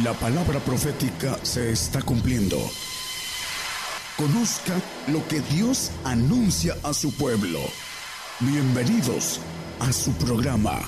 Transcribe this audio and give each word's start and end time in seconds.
La 0.00 0.14
palabra 0.14 0.58
profética 0.58 1.38
se 1.42 1.70
está 1.70 2.00
cumpliendo. 2.00 2.56
Conozca 4.16 4.72
lo 5.08 5.28
que 5.28 5.40
Dios 5.54 5.92
anuncia 6.02 6.74
a 6.82 6.94
su 6.94 7.14
pueblo. 7.14 7.58
Bienvenidos 8.40 9.38
a 9.80 9.92
su 9.92 10.12
programa, 10.12 10.80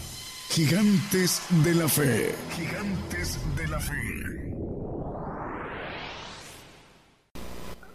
Gigantes 0.48 1.42
de 1.62 1.74
la 1.74 1.86
Fe. 1.86 2.34
Gigantes 2.56 3.38
de 3.54 3.68
la 3.68 3.78
Fe. 3.78 4.54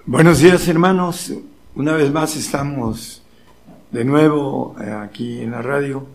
Buenos 0.05 0.37
días 0.37 0.67
hermanos, 0.67 1.33
una 1.73 1.93
vez 1.93 2.11
más 2.11 2.35
estamos 2.35 3.23
de 3.89 4.05
nuevo 4.05 4.75
eh, 4.79 4.91
aquí 4.91 5.41
en 5.41 5.51
la 5.51 5.63
radio. 5.63 6.05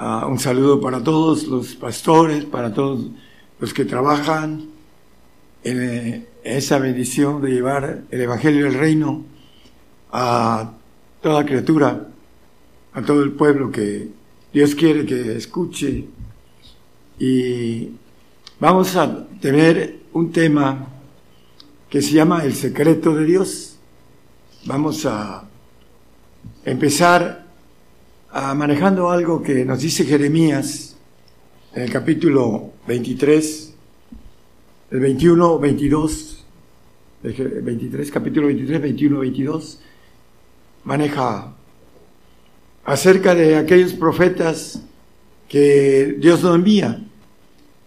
Uh, 0.00 0.26
un 0.26 0.38
saludo 0.38 0.80
para 0.80 1.04
todos 1.04 1.44
los 1.44 1.74
pastores, 1.74 2.46
para 2.46 2.72
todos 2.72 3.10
los 3.58 3.72
que 3.72 3.84
trabajan 3.84 4.68
en 5.62 6.26
esa 6.42 6.78
bendición 6.78 7.40
de 7.40 7.50
llevar 7.50 8.02
el 8.10 8.20
Evangelio 8.20 8.64
del 8.64 8.74
Reino 8.74 9.24
a 10.12 10.72
toda 11.22 11.46
criatura, 11.46 12.08
a 12.92 13.02
todo 13.02 13.22
el 13.22 13.32
pueblo 13.32 13.70
que 13.70 14.08
Dios 14.52 14.74
quiere 14.74 15.06
que 15.06 15.36
escuche. 15.36 16.04
Y 17.18 17.90
vamos 18.60 18.94
a 18.96 19.26
tener 19.40 20.00
un 20.12 20.30
tema 20.30 20.88
que 21.88 22.02
se 22.02 22.12
llama 22.12 22.44
El 22.44 22.54
secreto 22.54 23.14
de 23.14 23.24
Dios. 23.24 23.76
Vamos 24.66 25.06
a 25.06 25.48
empezar 26.64 27.46
a 28.30 28.54
manejando 28.54 29.10
algo 29.10 29.42
que 29.42 29.64
nos 29.64 29.80
dice 29.80 30.04
Jeremías 30.04 30.93
en 31.74 31.82
el 31.82 31.90
capítulo 31.90 32.72
23, 32.86 33.74
el 34.92 35.00
21, 35.00 35.58
22, 35.58 36.44
el 37.24 37.62
23, 37.62 38.10
capítulo 38.12 38.46
23, 38.46 38.80
21, 38.80 39.18
22, 39.18 39.80
maneja 40.84 41.52
acerca 42.84 43.34
de 43.34 43.56
aquellos 43.56 43.92
profetas 43.92 44.84
que 45.48 46.16
Dios 46.20 46.44
no 46.44 46.54
envía 46.54 47.04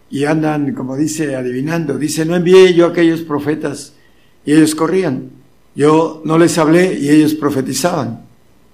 y 0.09 0.25
andan, 0.25 0.73
como 0.73 0.97
dice, 0.97 1.35
adivinando. 1.37 1.97
Dice, 1.97 2.25
no 2.25 2.35
envié 2.35 2.73
yo 2.73 2.87
a 2.87 2.89
aquellos 2.89 3.21
profetas 3.21 3.93
y 4.45 4.51
ellos 4.51 4.75
corrían. 4.75 5.31
Yo 5.75 6.21
no 6.25 6.37
les 6.37 6.57
hablé 6.57 6.99
y 6.99 7.09
ellos 7.09 7.35
profetizaban. 7.35 8.25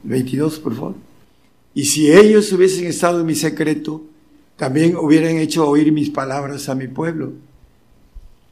22, 0.04 0.60
por 0.60 0.74
favor. 0.74 0.96
Y 1.76 1.86
si 1.86 2.12
ellos 2.12 2.52
hubiesen 2.52 2.88
estado 2.88 3.20
en 3.20 3.26
mi 3.28 3.36
secreto, 3.36 4.04
también 4.64 4.96
hubieran 4.96 5.36
hecho 5.40 5.68
oír 5.68 5.92
mis 5.92 6.10
palabras 6.10 6.70
a 6.70 6.74
mi 6.74 6.88
pueblo 6.88 7.34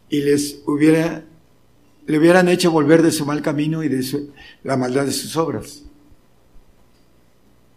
y 0.10 0.20
les 0.20 0.62
hubiera, 0.66 1.24
le 2.06 2.20
hubieran 2.20 2.50
hecho 2.50 2.70
volver 2.70 3.02
de 3.02 3.14
su 3.14 3.26
mal 3.26 3.42
camino 3.42 3.82
y 3.82 3.88
de 3.88 4.28
la 4.66 4.76
maldad 4.76 5.06
de 5.06 5.14
sus 5.14 5.38
obras. 5.38 5.86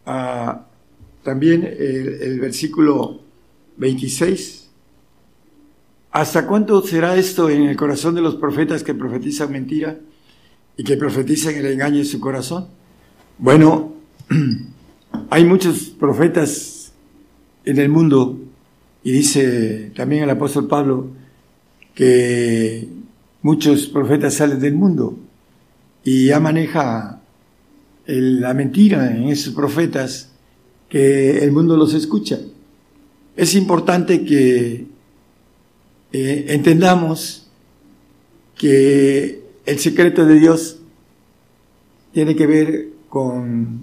Ah, 0.04 0.66
también 1.22 1.62
el, 1.62 2.22
el 2.22 2.40
versículo 2.40 3.20
26. 3.76 4.68
¿Hasta 6.10 6.48
cuánto 6.48 6.82
será 6.82 7.14
esto 7.14 7.48
en 7.48 7.62
el 7.62 7.76
corazón 7.76 8.16
de 8.16 8.20
los 8.20 8.34
profetas 8.34 8.82
que 8.82 8.94
profetizan 8.94 9.52
mentira 9.52 9.96
y 10.76 10.82
que 10.82 10.96
profetizan 10.96 11.54
el 11.54 11.66
engaño 11.66 11.98
en 11.98 12.06
su 12.06 12.18
corazón? 12.18 12.66
Bueno, 13.38 13.94
hay 15.30 15.44
muchos 15.44 15.90
profetas 15.90 16.73
en 17.64 17.78
el 17.78 17.88
mundo, 17.88 18.38
y 19.02 19.12
dice 19.12 19.92
también 19.94 20.24
el 20.24 20.30
apóstol 20.30 20.66
Pablo 20.66 21.08
que 21.94 22.88
muchos 23.42 23.86
profetas 23.86 24.34
salen 24.34 24.58
del 24.58 24.74
mundo 24.74 25.16
y 26.02 26.26
ya 26.26 26.40
maneja 26.40 27.20
la 28.06 28.54
mentira 28.54 29.14
en 29.14 29.28
esos 29.28 29.54
profetas 29.54 30.30
que 30.88 31.38
el 31.38 31.52
mundo 31.52 31.76
los 31.76 31.94
escucha. 31.94 32.40
Es 33.36 33.54
importante 33.54 34.24
que 34.24 34.86
eh, 36.12 36.44
entendamos 36.48 37.48
que 38.56 39.42
el 39.66 39.78
secreto 39.78 40.24
de 40.24 40.38
Dios 40.38 40.78
tiene 42.12 42.36
que 42.36 42.46
ver 42.46 42.88
con 43.08 43.82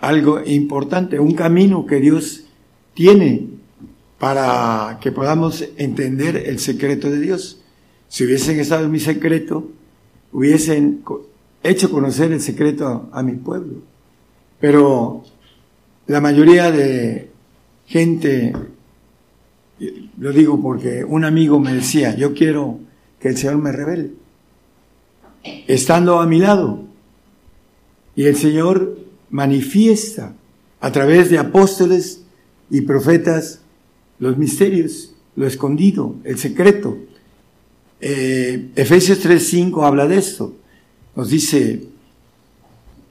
algo 0.00 0.42
importante, 0.44 1.18
un 1.18 1.34
camino 1.34 1.86
que 1.86 2.00
Dios 2.00 2.45
tiene 2.96 3.46
para 4.18 4.98
que 5.00 5.12
podamos 5.12 5.62
entender 5.76 6.36
el 6.46 6.58
secreto 6.58 7.10
de 7.10 7.20
Dios. 7.20 7.60
Si 8.08 8.24
hubiesen 8.24 8.58
estado 8.58 8.86
en 8.86 8.90
mi 8.90 8.98
secreto, 8.98 9.70
hubiesen 10.32 11.04
hecho 11.62 11.90
conocer 11.90 12.32
el 12.32 12.40
secreto 12.40 13.10
a, 13.12 13.22
mi 13.22 13.32
pueblo. 13.32 13.82
Pero 14.58 15.24
la 16.06 16.22
mayoría 16.22 16.72
de 16.72 17.30
gente, 17.86 18.54
lo 20.18 20.32
digo 20.32 20.60
porque 20.62 21.04
un 21.04 21.26
amigo 21.26 21.60
me 21.60 21.74
decía, 21.74 22.16
yo 22.16 22.32
quiero 22.32 22.80
que 23.20 23.28
el 23.28 23.36
Señor 23.36 23.58
me 23.58 23.72
revele, 23.72 24.12
estando 25.66 26.18
a 26.20 26.26
mi 26.26 26.38
lado. 26.38 26.84
Y 28.14 28.24
el 28.24 28.36
Señor 28.36 28.96
manifiesta 29.28 30.32
a 30.80 30.90
través 30.90 31.28
de 31.28 31.36
apóstoles 31.36 32.22
y 32.70 32.82
profetas 32.82 33.60
los 34.18 34.36
misterios, 34.38 35.12
lo 35.34 35.46
escondido, 35.46 36.16
el 36.24 36.38
secreto. 36.38 36.98
Eh, 38.00 38.70
Efesios 38.74 39.24
3.5 39.24 39.86
habla 39.86 40.06
de 40.06 40.18
esto. 40.18 40.54
Nos 41.14 41.30
dice, 41.30 41.84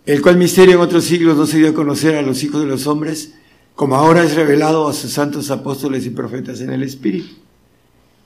el 0.06 0.22
cual 0.22 0.38
misterio 0.38 0.76
en 0.76 0.82
otros 0.82 1.06
siglos 1.06 1.38
no 1.38 1.46
se 1.46 1.58
dio 1.58 1.70
a 1.70 1.74
conocer 1.74 2.16
a 2.16 2.22
los 2.22 2.44
hijos 2.44 2.62
de 2.62 2.68
los 2.68 2.88
hombres, 2.88 3.34
como 3.76 3.96
ahora 3.96 4.24
es 4.24 4.36
revelado 4.36 4.88
a 4.88 4.94
sus 4.94 5.12
santos 5.12 5.52
apóstoles 5.52 6.06
y 6.06 6.12
profetas 6.12 6.62
en 6.62 6.72
el 6.72 6.84
Espíritu. 6.84 7.36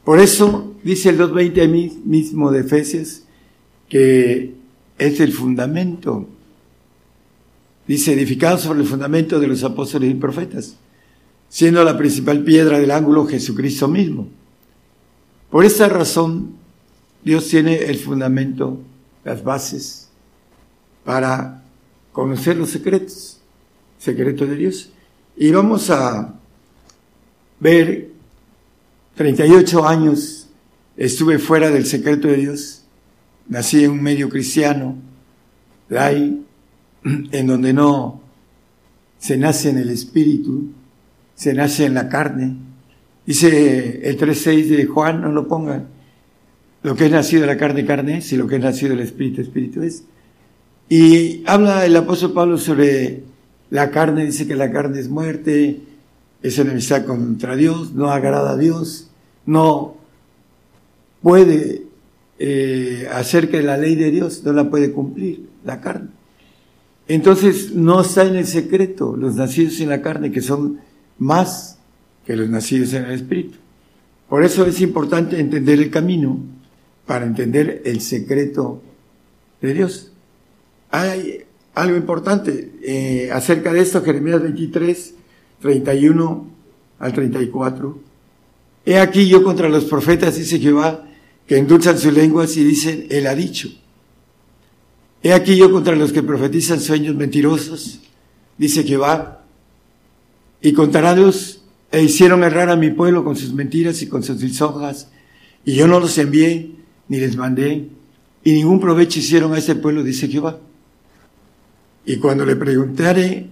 Por 0.03 0.19
eso 0.19 0.75
dice 0.83 1.09
el 1.09 1.17
2.20 1.17 2.03
mismo 2.03 2.51
de 2.51 2.61
Efesios 2.61 3.23
que 3.87 4.53
es 4.97 5.19
el 5.19 5.33
fundamento. 5.33 6.27
Dice, 7.87 8.13
edificado 8.13 8.57
sobre 8.59 8.81
el 8.81 8.85
fundamento 8.85 9.39
de 9.39 9.47
los 9.47 9.63
apóstoles 9.63 10.11
y 10.11 10.13
profetas 10.13 10.75
siendo 11.49 11.83
la 11.83 11.97
principal 11.97 12.43
piedra 12.43 12.79
del 12.79 12.91
ángulo 12.91 13.25
Jesucristo 13.25 13.87
mismo. 13.87 14.27
Por 15.49 15.65
esta 15.65 15.89
razón, 15.89 16.53
Dios 17.23 17.47
tiene 17.47 17.75
el 17.75 17.97
fundamento, 17.97 18.79
las 19.23 19.43
bases, 19.43 20.09
para 21.03 21.63
conocer 22.11 22.55
los 22.55 22.69
secretos, 22.69 23.39
secretos 23.97 24.47
de 24.47 24.55
Dios. 24.55 24.91
Y 25.35 25.51
vamos 25.51 25.89
a 25.89 26.35
ver, 27.59 28.11
38 29.15 29.87
años 29.87 30.47
estuve 30.95 31.39
fuera 31.39 31.71
del 31.71 31.85
secreto 31.85 32.27
de 32.27 32.37
Dios, 32.37 32.83
nací 33.47 33.83
en 33.83 33.91
un 33.91 34.03
medio 34.03 34.29
cristiano, 34.29 34.95
de 35.89 35.99
ahí, 35.99 36.45
en 37.03 37.47
donde 37.47 37.73
no 37.73 38.21
se 39.17 39.35
nace 39.35 39.69
en 39.69 39.79
el 39.79 39.89
espíritu, 39.89 40.69
se 41.39 41.53
nace 41.53 41.85
en 41.85 41.93
la 41.93 42.09
carne. 42.09 42.57
Dice 43.25 44.01
el 44.03 44.17
3.6 44.17 44.65
de 44.65 44.85
Juan, 44.87 45.21
no 45.21 45.31
lo 45.31 45.47
pongan. 45.47 45.87
Lo 46.83 46.97
que 46.97 47.05
es 47.05 47.11
nacido 47.11 47.43
de 47.43 47.47
la 47.47 47.55
carne, 47.55 47.85
carne 47.85 48.17
es, 48.17 48.33
y 48.33 48.35
lo 48.35 48.45
que 48.45 48.57
es 48.57 48.61
nacido 48.61 48.89
del 48.89 48.99
espíritu, 48.99 49.39
espíritu 49.39 49.81
es. 49.81 50.03
Y 50.89 51.41
habla 51.45 51.85
el 51.85 51.95
apóstol 51.95 52.33
Pablo 52.33 52.57
sobre 52.57 53.23
la 53.69 53.89
carne, 53.89 54.25
dice 54.25 54.47
que 54.47 54.55
la 54.55 54.69
carne 54.69 54.99
es 54.99 55.07
muerte, 55.07 55.79
es 56.43 56.59
enemistad 56.59 57.05
contra 57.05 57.55
Dios, 57.55 57.93
no 57.93 58.11
agrada 58.11 58.51
a 58.51 58.57
Dios, 58.57 59.09
no 59.45 59.95
puede 61.21 61.83
eh, 62.37 63.07
hacer 63.13 63.49
que 63.49 63.61
la 63.61 63.77
ley 63.77 63.95
de 63.95 64.11
Dios 64.11 64.43
no 64.43 64.51
la 64.51 64.69
puede 64.69 64.91
cumplir, 64.91 65.47
la 65.63 65.79
carne. 65.79 66.09
Entonces 67.07 67.73
no 67.73 68.01
está 68.01 68.25
en 68.25 68.35
el 68.35 68.45
secreto 68.45 69.15
los 69.15 69.35
nacidos 69.35 69.79
en 69.79 69.87
la 69.87 70.01
carne, 70.01 70.33
que 70.33 70.41
son 70.41 70.88
más 71.19 71.77
que 72.25 72.35
los 72.35 72.49
nacidos 72.49 72.93
en 72.93 73.05
el 73.05 73.11
Espíritu. 73.11 73.57
Por 74.27 74.43
eso 74.43 74.65
es 74.65 74.81
importante 74.81 75.39
entender 75.39 75.79
el 75.79 75.89
camino 75.89 76.39
para 77.05 77.25
entender 77.25 77.81
el 77.85 78.01
secreto 78.01 78.81
de 79.61 79.73
Dios. 79.73 80.11
Hay 80.91 81.43
algo 81.73 81.97
importante 81.97 82.71
eh, 82.83 83.29
acerca 83.31 83.73
de 83.73 83.81
esto, 83.81 84.01
Jeremías 84.03 84.41
23, 84.41 85.15
31 85.61 86.47
al 86.99 87.13
34. 87.13 87.99
He 88.85 88.97
aquí 88.99 89.27
yo 89.27 89.43
contra 89.43 89.69
los 89.69 89.85
profetas, 89.85 90.35
dice 90.35 90.59
Jehová, 90.59 91.05
que 91.47 91.57
endulzan 91.57 91.97
sus 91.97 92.13
lenguas 92.13 92.55
y 92.57 92.63
dicen, 92.63 93.07
Él 93.09 93.27
ha 93.27 93.35
dicho. 93.35 93.69
He 95.21 95.33
aquí 95.33 95.57
yo 95.57 95.71
contra 95.71 95.95
los 95.95 96.13
que 96.13 96.23
profetizan 96.23 96.79
sueños 96.79 97.15
mentirosos, 97.15 97.99
dice 98.57 98.83
Jehová, 98.83 99.38
y 100.61 100.73
contará 100.73 101.15
Dios 101.15 101.61
e 101.91 102.03
hicieron 102.03 102.43
errar 102.43 102.69
a 102.69 102.75
mi 102.75 102.91
pueblo 102.91 103.23
con 103.23 103.35
sus 103.35 103.53
mentiras 103.53 104.01
y 104.01 104.07
con 104.07 104.23
sus 104.23 104.41
lisonjas, 104.41 105.09
y 105.65 105.73
yo 105.73 105.87
no 105.87 105.99
los 105.99 106.17
envié 106.17 106.71
ni 107.07 107.19
les 107.19 107.35
mandé, 107.35 107.87
y 108.43 108.53
ningún 108.53 108.79
provecho 108.79 109.19
hicieron 109.19 109.53
a 109.53 109.57
ese 109.57 109.75
pueblo, 109.75 110.03
dice 110.03 110.27
Jehová. 110.27 110.59
Y 112.05 112.17
cuando 112.17 112.45
le 112.45 112.55
preguntaré 112.55 113.47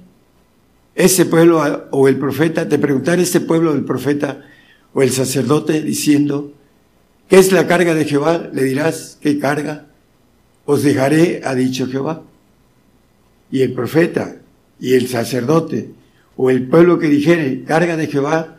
ese 0.95 1.25
pueblo 1.25 1.87
o 1.91 2.07
el 2.07 2.17
profeta, 2.17 2.67
te 2.67 2.79
preguntaré 2.79 3.23
ese 3.23 3.41
pueblo 3.41 3.73
el 3.73 3.83
profeta 3.83 4.45
o 4.93 5.03
el 5.03 5.11
sacerdote 5.11 5.81
diciendo, 5.81 6.53
¿qué 7.27 7.37
es 7.37 7.51
la 7.51 7.67
carga 7.67 7.93
de 7.93 8.05
Jehová? 8.05 8.49
Le 8.53 8.63
dirás, 8.63 9.17
¿qué 9.21 9.37
carga? 9.37 9.87
Os 10.65 10.83
dejaré, 10.83 11.41
ha 11.43 11.53
dicho 11.55 11.87
Jehová. 11.87 12.23
Y 13.51 13.61
el 13.61 13.73
profeta 13.73 14.37
y 14.79 14.93
el 14.93 15.07
sacerdote 15.07 15.91
o 16.37 16.51
el 16.51 16.67
pueblo 16.67 16.99
que 16.99 17.07
dijere, 17.07 17.63
carga 17.63 17.97
de 17.97 18.07
Jehová, 18.07 18.57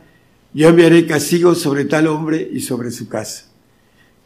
yo 0.53 0.69
enviaré 0.69 1.07
castigo 1.07 1.55
sobre 1.55 1.85
tal 1.85 2.09
hombre 2.09 2.49
y 2.53 2.61
sobre 2.61 2.91
su 2.91 3.09
casa. 3.09 3.47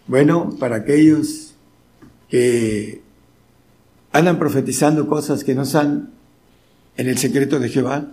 Bueno, 0.06 0.56
para 0.58 0.76
aquellos 0.76 1.54
que 2.31 3.02
andan 4.10 4.38
profetizando 4.38 5.06
cosas 5.06 5.44
que 5.44 5.54
no 5.54 5.62
están 5.62 6.10
en 6.96 7.08
el 7.08 7.19
secreto 7.19 7.60
de 7.60 7.69
Jehová, 7.69 8.08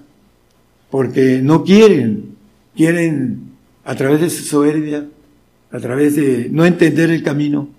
porque 0.92 1.42
no 1.42 1.64
quieren, 1.64 2.36
quieren 2.76 3.52
a 3.86 3.96
través 3.96 4.22
de 4.22 4.30
su 4.30 4.44
soberbia, 4.44 5.08
a 5.72 5.80
través 5.80 6.16
de 6.16 6.50
no 6.52 6.66
entender 6.66 7.12
el 7.12 7.24
camino, 7.24 7.70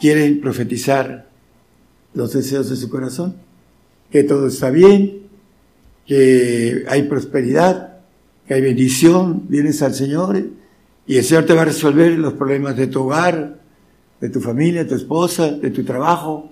quieren 0.00 0.40
profetizar 0.40 1.30
los 2.12 2.32
deseos 2.32 2.68
de 2.68 2.76
su 2.76 2.90
corazón, 2.90 3.36
que 4.10 4.22
todo 4.24 4.48
está 4.48 4.70
bien, 4.70 5.19
que 6.10 6.86
hay 6.88 7.04
prosperidad, 7.04 8.00
que 8.44 8.54
hay 8.54 8.62
bendición, 8.62 9.44
vienes 9.48 9.80
al 9.80 9.94
Señor 9.94 10.44
y 11.06 11.16
el 11.16 11.22
Señor 11.22 11.46
te 11.46 11.54
va 11.54 11.62
a 11.62 11.66
resolver 11.66 12.18
los 12.18 12.32
problemas 12.32 12.76
de 12.76 12.88
tu 12.88 13.04
hogar, 13.04 13.60
de 14.20 14.28
tu 14.28 14.40
familia, 14.40 14.82
de 14.82 14.88
tu 14.88 14.96
esposa, 14.96 15.52
de 15.52 15.70
tu 15.70 15.84
trabajo. 15.84 16.50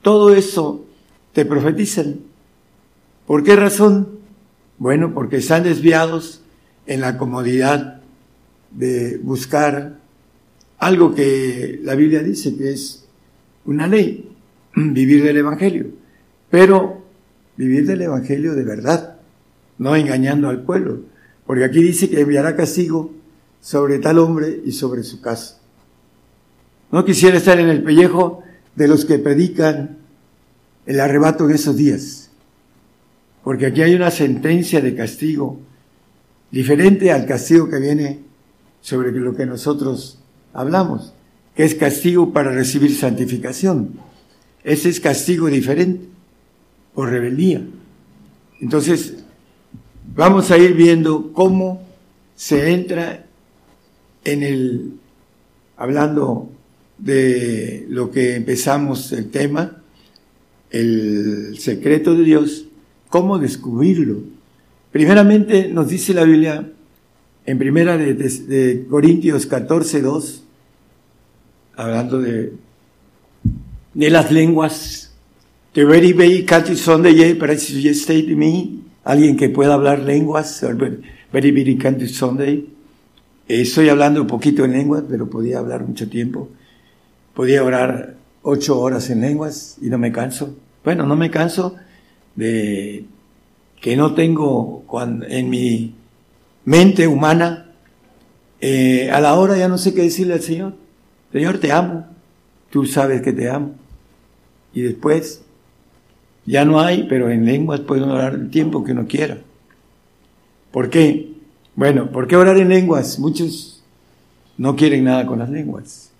Todo 0.00 0.32
eso 0.32 0.86
te 1.32 1.44
profetizan. 1.44 2.20
¿Por 3.26 3.42
qué 3.42 3.56
razón? 3.56 4.20
Bueno, 4.78 5.12
porque 5.12 5.38
están 5.38 5.64
desviados 5.64 6.42
en 6.86 7.00
la 7.00 7.18
comodidad 7.18 8.02
de 8.70 9.18
buscar 9.18 9.98
algo 10.78 11.16
que 11.16 11.80
la 11.82 11.96
Biblia 11.96 12.22
dice 12.22 12.56
que 12.56 12.70
es 12.70 13.08
una 13.64 13.88
ley, 13.88 14.30
vivir 14.76 15.24
del 15.24 15.38
Evangelio, 15.38 15.86
pero 16.48 16.99
vivir 17.60 17.86
del 17.86 18.00
Evangelio 18.00 18.54
de 18.54 18.64
verdad, 18.64 19.18
no 19.76 19.94
engañando 19.94 20.48
al 20.48 20.62
pueblo, 20.62 21.02
porque 21.44 21.64
aquí 21.64 21.82
dice 21.82 22.08
que 22.08 22.22
enviará 22.22 22.56
castigo 22.56 23.12
sobre 23.60 23.98
tal 23.98 24.18
hombre 24.18 24.62
y 24.64 24.72
sobre 24.72 25.02
su 25.02 25.20
casa. 25.20 25.58
No 26.90 27.04
quisiera 27.04 27.36
estar 27.36 27.60
en 27.60 27.68
el 27.68 27.82
pellejo 27.82 28.42
de 28.74 28.88
los 28.88 29.04
que 29.04 29.18
predican 29.18 29.98
el 30.86 31.00
arrebato 31.00 31.44
en 31.44 31.54
esos 31.54 31.76
días, 31.76 32.30
porque 33.44 33.66
aquí 33.66 33.82
hay 33.82 33.94
una 33.94 34.10
sentencia 34.10 34.80
de 34.80 34.94
castigo 34.94 35.60
diferente 36.50 37.12
al 37.12 37.26
castigo 37.26 37.68
que 37.68 37.78
viene 37.78 38.20
sobre 38.80 39.12
lo 39.12 39.36
que 39.36 39.44
nosotros 39.44 40.18
hablamos, 40.54 41.12
que 41.54 41.64
es 41.64 41.74
castigo 41.74 42.32
para 42.32 42.52
recibir 42.52 42.96
santificación. 42.96 44.00
Ese 44.64 44.88
es 44.88 44.98
castigo 44.98 45.48
diferente, 45.48 46.08
por 46.94 47.10
rebeldía. 47.10 47.62
Entonces, 48.60 49.16
vamos 50.14 50.50
a 50.50 50.58
ir 50.58 50.74
viendo 50.74 51.32
cómo 51.32 51.82
se 52.34 52.72
entra 52.72 53.26
en 54.24 54.42
el, 54.42 54.92
hablando 55.76 56.50
de 56.98 57.86
lo 57.88 58.10
que 58.10 58.36
empezamos 58.36 59.12
el 59.12 59.30
tema, 59.30 59.82
el 60.70 61.56
secreto 61.58 62.14
de 62.14 62.24
Dios, 62.24 62.66
cómo 63.08 63.38
descubrirlo. 63.38 64.22
Primeramente 64.92 65.68
nos 65.68 65.88
dice 65.88 66.14
la 66.14 66.24
Biblia 66.24 66.70
en 67.46 67.58
primera 67.58 67.96
de, 67.96 68.86
Corintios 68.88 69.46
14, 69.46 70.02
2, 70.02 70.44
hablando 71.76 72.20
de, 72.20 72.52
de 73.94 74.10
las 74.10 74.30
lenguas, 74.30 75.09
de 75.74 75.84
very, 75.84 76.12
very 76.12 76.46
Sunday, 76.76 77.34
para 77.34 77.52
state 77.52 78.34
me, 78.34 78.80
alguien 79.04 79.36
que 79.36 79.48
pueda 79.48 79.74
hablar 79.74 80.00
lenguas, 80.00 80.64
very, 81.32 81.50
very 81.52 82.08
Sunday. 82.08 82.68
Estoy 83.46 83.88
hablando 83.88 84.20
un 84.20 84.26
poquito 84.26 84.64
en 84.64 84.72
lenguas, 84.72 85.04
pero 85.08 85.28
podía 85.28 85.58
hablar 85.58 85.86
mucho 85.86 86.08
tiempo. 86.08 86.48
Podía 87.34 87.62
orar 87.64 88.14
ocho 88.42 88.80
horas 88.80 89.10
en 89.10 89.20
lenguas 89.20 89.76
y 89.80 89.88
no 89.88 89.98
me 89.98 90.12
canso. 90.12 90.56
Bueno, 90.84 91.06
no 91.06 91.16
me 91.16 91.30
canso 91.30 91.76
de 92.34 93.04
que 93.80 93.96
no 93.96 94.14
tengo 94.14 94.82
cuando, 94.86 95.26
en 95.26 95.50
mi 95.50 95.94
mente 96.64 97.06
humana, 97.06 97.72
eh, 98.60 99.10
a 99.10 99.20
la 99.20 99.34
hora 99.34 99.56
ya 99.56 99.68
no 99.68 99.78
sé 99.78 99.94
qué 99.94 100.02
decirle 100.02 100.34
al 100.34 100.42
Señor. 100.42 100.74
Señor, 101.32 101.58
te 101.58 101.72
amo. 101.72 102.06
Tú 102.70 102.86
sabes 102.86 103.22
que 103.22 103.32
te 103.32 103.48
amo. 103.48 103.74
Y 104.72 104.82
después, 104.82 105.42
ya 106.46 106.64
no 106.64 106.80
hay, 106.80 107.06
pero 107.08 107.30
en 107.30 107.44
lenguas 107.44 107.80
puede 107.80 108.02
orar 108.02 108.34
el 108.34 108.50
tiempo 108.50 108.84
que 108.84 108.92
uno 108.92 109.06
quiera. 109.06 109.38
¿Por 110.70 110.90
qué? 110.90 111.32
Bueno, 111.74 112.10
¿por 112.10 112.26
qué 112.26 112.36
orar 112.36 112.58
en 112.58 112.68
lenguas? 112.68 113.18
Muchos 113.18 113.82
no 114.58 114.76
quieren 114.76 115.04
nada 115.04 115.26
con 115.26 115.38
las 115.38 115.50
lenguas. 115.50 116.10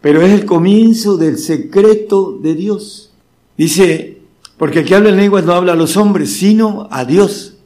Pero 0.00 0.22
es 0.22 0.32
el 0.32 0.44
comienzo 0.44 1.16
del 1.16 1.38
secreto 1.38 2.38
de 2.40 2.54
Dios. 2.54 3.12
Dice, 3.56 4.18
porque 4.56 4.80
el 4.80 4.84
que 4.84 4.94
habla 4.94 5.10
en 5.10 5.16
lenguas 5.16 5.44
no 5.44 5.52
habla 5.52 5.72
a 5.72 5.76
los 5.76 5.96
hombres, 5.96 6.32
sino 6.32 6.88
a 6.90 7.04
Dios 7.04 7.58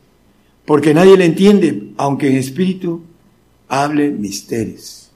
porque 0.65 0.95
nadie 0.95 1.17
le 1.17 1.25
entiende, 1.25 1.93
aunque 1.97 2.29
en 2.29 2.37
espíritu 2.37 3.03
hable 3.69 4.11
misterios. 4.11 5.11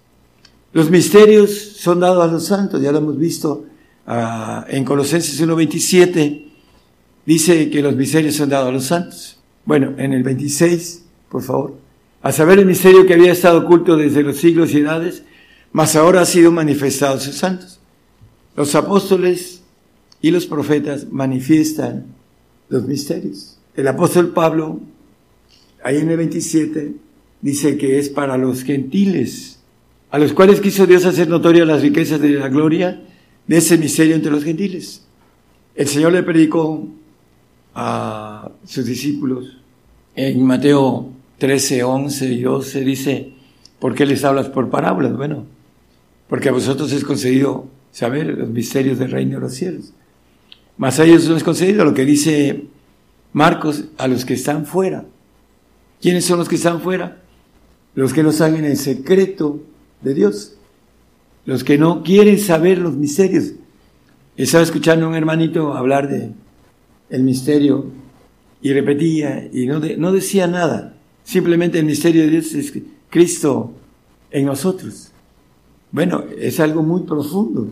Los 0.72 0.90
misterios 0.90 1.50
son 1.76 2.00
dados 2.00 2.22
a 2.22 2.32
los 2.32 2.44
santos, 2.46 2.82
ya 2.82 2.92
lo 2.92 2.98
hemos 2.98 3.18
visto 3.18 3.64
uh, 4.06 4.68
en 4.68 4.84
Colosenses 4.84 5.40
1.27, 5.40 6.45
dice 7.26 7.68
que 7.68 7.82
los 7.82 7.96
misterios 7.96 8.36
son 8.36 8.48
dados 8.48 8.68
a 8.68 8.72
los 8.72 8.84
santos. 8.84 9.38
Bueno, 9.64 9.94
en 9.98 10.12
el 10.12 10.22
26, 10.22 11.04
por 11.28 11.42
favor, 11.42 11.76
a 12.22 12.32
saber 12.32 12.58
el 12.58 12.66
misterio 12.66 13.04
que 13.04 13.14
había 13.14 13.32
estado 13.32 13.58
oculto 13.58 13.96
desde 13.96 14.22
los 14.22 14.38
siglos 14.38 14.72
y 14.72 14.78
edades, 14.78 15.24
mas 15.72 15.96
ahora 15.96 16.22
ha 16.22 16.26
sido 16.26 16.52
manifestado 16.52 17.16
a 17.16 17.20
sus 17.20 17.34
santos. 17.34 17.80
Los 18.56 18.74
apóstoles 18.74 19.62
y 20.22 20.30
los 20.30 20.46
profetas 20.46 21.08
manifiestan 21.10 22.06
los 22.68 22.86
misterios. 22.86 23.58
El 23.74 23.88
apóstol 23.88 24.32
Pablo 24.32 24.80
ahí 25.86 25.98
en 25.98 26.10
el 26.10 26.16
27, 26.16 26.94
dice 27.40 27.76
que 27.76 28.00
es 28.00 28.08
para 28.08 28.36
los 28.36 28.64
gentiles, 28.64 29.60
a 30.10 30.18
los 30.18 30.32
cuales 30.32 30.60
quiso 30.60 30.84
Dios 30.84 31.04
hacer 31.04 31.28
notorias 31.28 31.64
las 31.64 31.80
riquezas 31.80 32.20
de 32.20 32.30
la 32.30 32.48
gloria 32.48 33.04
de 33.46 33.56
ese 33.56 33.78
misterio 33.78 34.16
entre 34.16 34.32
los 34.32 34.42
gentiles. 34.42 35.06
El 35.76 35.86
Señor 35.86 36.12
le 36.12 36.24
predicó 36.24 36.88
a 37.78 38.50
sus 38.64 38.86
discípulos 38.86 39.58
en 40.14 40.42
Mateo 40.42 41.10
13, 41.36 41.84
11 41.84 42.26
y 42.32 42.42
12, 42.42 42.80
dice, 42.80 43.32
¿por 43.78 43.94
qué 43.94 44.06
les 44.06 44.24
hablas 44.24 44.48
por 44.48 44.70
parábolas? 44.70 45.14
Bueno, 45.14 45.44
porque 46.26 46.48
a 46.48 46.52
vosotros 46.52 46.90
es 46.92 47.04
concedido 47.04 47.68
saber 47.92 48.28
los 48.28 48.48
misterios 48.48 48.98
del 48.98 49.10
reino 49.10 49.34
de 49.34 49.40
los 49.42 49.54
cielos. 49.54 49.92
Mas 50.78 50.98
a 50.98 51.04
ellos 51.04 51.28
no 51.28 51.36
es 51.36 51.44
concedido 51.44 51.84
lo 51.84 51.92
que 51.92 52.06
dice 52.06 52.64
Marcos 53.34 53.84
a 53.98 54.08
los 54.08 54.24
que 54.24 54.34
están 54.34 54.64
fuera. 54.64 55.04
¿Quiénes 56.00 56.24
son 56.24 56.38
los 56.38 56.48
que 56.48 56.56
están 56.56 56.80
fuera? 56.80 57.18
Los 57.94 58.14
que 58.14 58.22
no 58.22 58.32
saben 58.32 58.64
el 58.64 58.78
secreto 58.78 59.62
de 60.00 60.14
Dios. 60.14 60.54
Los 61.44 61.62
que 61.62 61.76
no 61.76 62.02
quieren 62.02 62.38
saber 62.38 62.78
los 62.78 62.96
misterios. 62.96 63.52
Estaba 64.38 64.64
escuchando 64.64 65.04
a 65.04 65.08
un 65.10 65.14
hermanito 65.14 65.74
hablar 65.74 66.08
de 66.08 66.32
el 67.10 67.22
misterio 67.22 67.86
y 68.62 68.72
repetía 68.72 69.48
y 69.52 69.66
no, 69.66 69.80
no 69.80 70.12
decía 70.12 70.46
nada. 70.46 70.96
Simplemente 71.24 71.78
el 71.78 71.86
misterio 71.86 72.22
de 72.22 72.30
Dios 72.30 72.54
es 72.54 72.72
Cristo 73.10 73.72
en 74.30 74.46
nosotros. 74.46 75.12
Bueno, 75.92 76.24
es 76.38 76.60
algo 76.60 76.82
muy 76.82 77.02
profundo, 77.02 77.68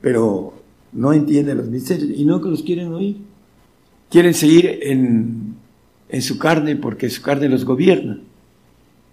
pero 0.00 0.54
no 0.92 1.12
entiende 1.12 1.54
los 1.54 1.68
misterios 1.68 2.10
y 2.16 2.24
no 2.24 2.40
que 2.40 2.48
los 2.48 2.62
quieren 2.62 2.92
oír. 2.92 3.16
Quieren 4.10 4.34
seguir 4.34 4.78
en 4.82 5.54
en 6.14 6.22
su 6.22 6.38
carne 6.38 6.76
porque 6.76 7.10
su 7.10 7.22
carne 7.22 7.48
los 7.48 7.64
gobierna. 7.64 8.20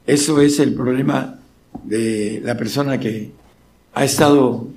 Eso 0.06 0.39
es 0.39 0.60
el 0.60 0.75
problema 0.75 1.39
de 1.84 2.41
la 2.44 2.56
persona 2.56 3.00
que 3.00 3.32
ha 3.94 4.03
estado 4.03 4.68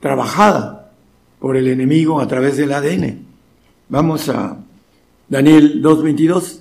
trabajada 0.00 0.92
por 1.40 1.58
el 1.58 1.68
enemigo 1.68 2.20
a 2.20 2.26
través 2.26 2.56
del 2.56 2.72
ADN. 2.72 3.18
Vamos 3.88 4.28
a 4.28 4.58
Daniel 5.28 5.82
2.22. 5.82 6.60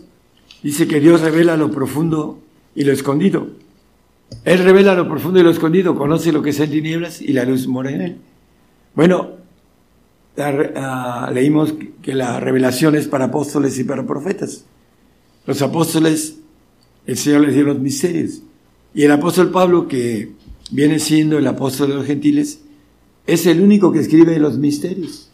Dice 0.61 0.87
que 0.87 0.99
Dios 0.99 1.21
revela 1.21 1.55
lo 1.55 1.71
profundo 1.71 2.39
y 2.75 2.83
lo 2.83 2.91
escondido. 2.91 3.47
Él 4.43 4.59
revela 4.59 4.95
lo 4.95 5.07
profundo 5.07 5.39
y 5.39 5.43
lo 5.43 5.49
escondido, 5.49 5.95
conoce 5.95 6.31
lo 6.31 6.41
que 6.41 6.49
es 6.49 6.59
en 6.59 6.71
tinieblas 6.71 7.21
y 7.21 7.33
la 7.33 7.45
luz 7.45 7.67
mora 7.67 7.91
en 7.91 8.01
él. 8.01 8.17
Bueno, 8.95 9.31
ah, 10.37 11.29
leímos 11.33 11.75
que 12.01 12.13
la 12.13 12.39
revelación 12.39 12.95
es 12.95 13.07
para 13.07 13.25
apóstoles 13.25 13.77
y 13.79 13.83
para 13.83 14.05
profetas. 14.05 14.65
Los 15.45 15.61
apóstoles, 15.61 16.39
el 17.05 17.17
Señor 17.17 17.41
les 17.41 17.55
dio 17.55 17.63
los 17.63 17.79
misterios. 17.79 18.41
Y 18.93 19.03
el 19.03 19.11
apóstol 19.11 19.51
Pablo, 19.51 19.87
que 19.87 20.31
viene 20.71 20.99
siendo 20.99 21.37
el 21.37 21.47
apóstol 21.47 21.89
de 21.89 21.95
los 21.95 22.05
gentiles, 22.05 22.61
es 23.25 23.45
el 23.45 23.61
único 23.61 23.91
que 23.91 23.99
escribe 23.99 24.37
los 24.39 24.57
misterios. 24.57 25.29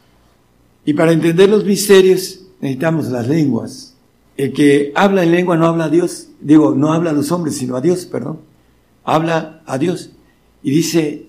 Y 0.89 0.93
para 0.95 1.11
entender 1.11 1.47
los 1.47 1.65
misterios 1.65 2.39
necesitamos 2.59 3.09
las 3.09 3.27
lenguas. 3.27 3.93
El 4.35 4.53
que 4.53 4.91
habla 4.95 5.21
en 5.21 5.31
lengua 5.31 5.55
no 5.55 5.67
habla 5.67 5.83
a 5.83 5.89
Dios, 5.89 6.29
digo, 6.41 6.73
no 6.73 6.91
habla 6.91 7.11
a 7.11 7.13
los 7.13 7.31
hombres, 7.31 7.57
sino 7.57 7.75
a 7.75 7.81
Dios, 7.81 8.07
perdón. 8.07 8.39
Habla 9.03 9.61
a 9.67 9.77
Dios. 9.77 10.09
Y 10.63 10.71
dice, 10.71 11.27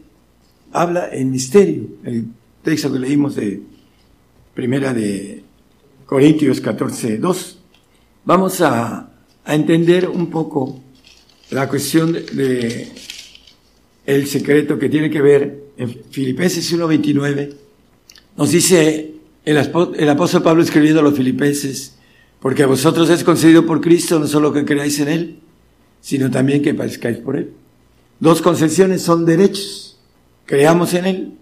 habla 0.73 1.11
en 1.12 1.31
misterio. 1.31 1.88
El 2.05 2.29
texto 2.62 2.90
que 2.90 3.00
leímos 3.00 3.35
de 3.35 3.62
primera 4.55 4.95
de 4.95 5.45
Corintios 6.07 6.59
14, 6.62 7.19
2. 7.19 7.59
Vamos 8.25 8.62
a, 8.62 9.11
a 9.45 9.55
entender 9.55 10.09
un 10.09 10.31
poco 10.31 10.81
la 11.50 11.69
cuestión 11.69 12.14
de, 12.14 12.88
el 14.07 14.26
secreto 14.26 14.79
que 14.79 14.88
tiene 14.88 15.11
que 15.11 15.21
ver 15.21 15.64
en 15.76 16.02
Filipenses 16.11 16.75
1.29. 16.75 17.57
Nos 18.38 18.52
dice 18.52 19.20
el, 19.50 20.09
apóstol 20.09 20.42
Pablo 20.42 20.62
escribiendo 20.62 21.00
a 21.00 21.02
los 21.02 21.16
filipenses, 21.16 21.97
porque 22.40 22.62
a 22.62 22.66
vosotros 22.66 23.11
es 23.11 23.25
concedido 23.25 23.66
por 23.66 23.80
Cristo 23.80 24.19
no 24.19 24.26
solo 24.26 24.52
que 24.52 24.64
creáis 24.64 24.99
en 25.00 25.09
Él, 25.09 25.38
sino 26.00 26.30
también 26.30 26.62
que 26.62 26.75
parezcáis 26.75 27.19
por 27.19 27.37
Él. 27.37 27.52
Dos 28.19 28.42
concesiones 28.42 29.02
son 29.02 29.25
derechos. 29.25 29.99
Creamos 30.47 30.95
en 30.95 31.07
Él. 31.07 31.33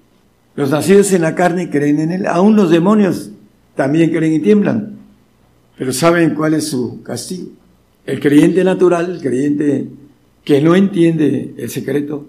Los 0.55 0.71
nacidos 0.71 1.13
en 1.13 1.23
la 1.23 1.35
carne 1.35 1.71
creen 1.71 2.01
en 2.01 2.13
Él. 2.13 2.27
Aún 2.27 2.57
los 2.57 2.71
demonios 2.71 3.31
también 3.75 4.11
creen 4.11 4.35
y 4.35 4.39
tiemblan. 4.41 4.97
Pero 5.77 5.93
saben 5.93 6.35
cuál 6.35 6.55
es 6.55 6.69
su 6.69 7.03
castigo. 7.03 7.51
El 8.07 8.21
creyente 8.21 8.65
natural, 8.65 9.11
el 9.11 9.21
creyente 9.21 9.87
que 10.45 10.61
no 10.61 10.75
entiende 10.75 11.55
el 11.59 11.69
secreto, 11.69 12.27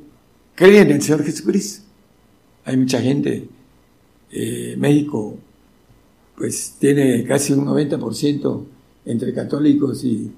cree 0.55 0.81
en 0.81 0.91
el 0.91 1.01
Señor 1.01 1.23
Jesucristo. 1.23 1.83
Hay 2.65 2.75
mucha 2.77 3.01
gente, 3.01 3.47
eh, 4.31 4.75
pues 6.39 6.75
tiene 6.79 7.23
casi 7.25 7.53
un 7.53 7.67
90% 7.67 8.63
entre 9.05 9.33
católicos 9.33 10.03
y 10.03 10.31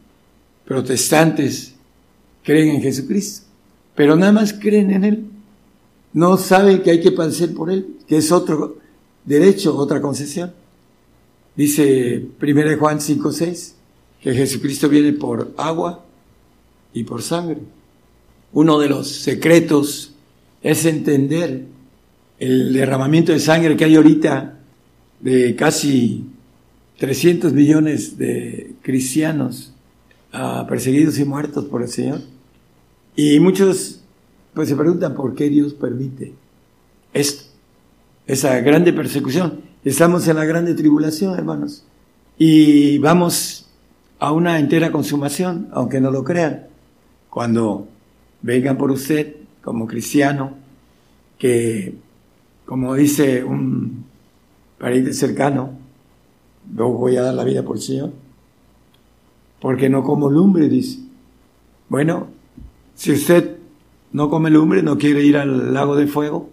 protestantes, 0.66 1.76
creen 2.44 2.76
en 2.76 2.82
Jesucristo 2.82 3.52
pero 3.96 4.16
nada 4.16 4.32
más 4.32 4.54
creen 4.54 4.92
en 4.92 5.04
Él. 5.04 5.26
No 6.14 6.38
saben 6.38 6.82
que 6.82 6.92
hay 6.92 7.02
que 7.02 7.12
padecer 7.12 7.54
por 7.54 7.70
Él, 7.70 7.98
que 8.08 8.18
es 8.18 8.32
otro 8.32 8.78
derecho, 9.26 9.78
otra 9.78 10.02
concesión. 10.02 10.54
Dice 11.56 12.26
1 12.42 12.78
Juan 12.80 13.00
5.6 13.00 13.74
que 14.22 14.34
Jesucristo 14.34 14.88
viene 14.88 15.14
por 15.14 15.54
agua 15.58 16.04
y 16.94 17.04
por 17.04 17.22
sangre. 17.22 17.60
Uno 18.54 18.80
de 18.80 18.90
los 18.90 19.08
secretos 19.08 20.14
es 20.62 20.86
entender 20.86 21.66
el 22.40 22.74
derramamiento 22.74 23.32
de 23.32 23.40
sangre 23.40 23.76
que 23.78 23.86
hay 23.86 23.96
ahorita 23.96 24.61
de 25.22 25.56
casi 25.56 26.26
300 26.98 27.54
millones 27.54 28.18
de 28.18 28.74
cristianos 28.82 29.74
ah, 30.34 30.66
perseguidos 30.68 31.18
y 31.20 31.26
muertos 31.26 31.66
por 31.66 31.82
el 31.82 31.88
Señor. 31.88 32.22
Y 33.16 33.40
muchos 33.40 34.02
pues 34.54 34.70
se 34.70 34.76
preguntan 34.76 35.14
por 35.14 35.34
qué 35.34 35.50
Dios 35.50 35.74
permite 35.74 36.34
esto, 37.14 37.46
esa 38.28 38.60
grande 38.60 38.94
persecución. 38.94 39.62
Estamos 39.84 40.28
en 40.28 40.36
la 40.36 40.46
grande 40.46 40.74
tribulación, 40.74 41.34
hermanos, 41.38 41.86
y 42.38 42.98
vamos 43.00 43.70
a 44.20 44.32
una 44.32 44.60
entera 44.60 44.92
consumación, 44.92 45.70
aunque 45.72 46.00
no 46.00 46.12
lo 46.12 46.24
crean. 46.24 46.68
Cuando 47.30 47.88
vengan 48.42 48.78
por 48.78 48.92
usted 48.92 49.36
como 49.64 49.88
cristiano, 49.88 50.56
que 51.40 51.96
como 52.66 52.94
dice 52.94 53.44
un 53.44 54.06
pariente 54.82 55.14
cercano, 55.14 55.78
yo 56.76 56.90
voy 56.90 57.16
a 57.16 57.22
dar 57.22 57.36
la 57.36 57.44
vida 57.44 57.62
por 57.62 57.76
el 57.76 57.84
Señor, 57.84 58.12
porque 59.60 59.90
no 59.90 60.04
como 60.04 60.28
lumbre, 60.28 60.68
dice. 60.70 60.98
Bueno, 61.88 62.30
si 62.96 63.12
usted 63.12 63.58
no 64.12 64.32
come 64.32 64.50
lumbre, 64.50 64.82
no 64.82 64.98
quiere 64.98 65.24
ir 65.24 65.38
al 65.38 65.72
lago 65.72 65.96
de 65.96 66.08
fuego, 66.08 66.50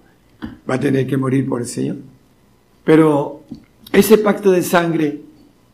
va 0.68 0.74
a 0.74 0.80
tener 0.80 1.06
que 1.06 1.16
morir 1.16 1.48
por 1.48 1.62
el 1.62 1.66
Señor. 1.66 1.96
Pero 2.84 3.44
ese 3.92 4.18
pacto 4.18 4.50
de 4.50 4.62
sangre 4.62 5.22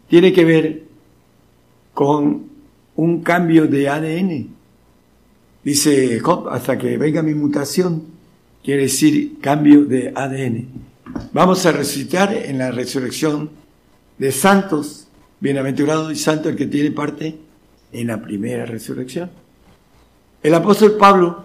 tiene 0.08 0.32
que 0.32 0.44
ver 0.44 0.84
con 1.92 2.44
un 2.94 3.22
cambio 3.22 3.66
de 3.66 3.88
ADN. 3.88 4.48
Dice 5.64 6.20
Job, 6.20 6.48
hasta 6.50 6.78
que 6.78 6.98
venga 6.98 7.20
mi 7.20 7.34
mutación, 7.34 8.04
quiere 8.62 8.82
decir 8.82 9.40
cambio 9.40 9.84
de 9.86 10.12
ADN. 10.14 10.83
Vamos 11.32 11.66
a 11.66 11.72
resucitar 11.72 12.32
en 12.32 12.58
la 12.58 12.70
resurrección 12.70 13.50
de 14.18 14.32
santos, 14.32 15.08
bienaventurado 15.40 16.10
y 16.10 16.16
santo 16.16 16.48
el 16.48 16.56
que 16.56 16.66
tiene 16.66 16.90
parte 16.90 17.38
en 17.92 18.06
la 18.06 18.22
primera 18.22 18.64
resurrección. 18.66 19.30
El 20.42 20.54
apóstol 20.54 20.96
Pablo 20.96 21.44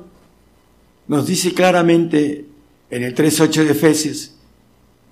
nos 1.08 1.28
dice 1.28 1.54
claramente 1.54 2.46
en 2.90 3.04
el 3.04 3.16
3.8 3.16 3.64
de 3.66 3.72
Efesios, 3.72 4.36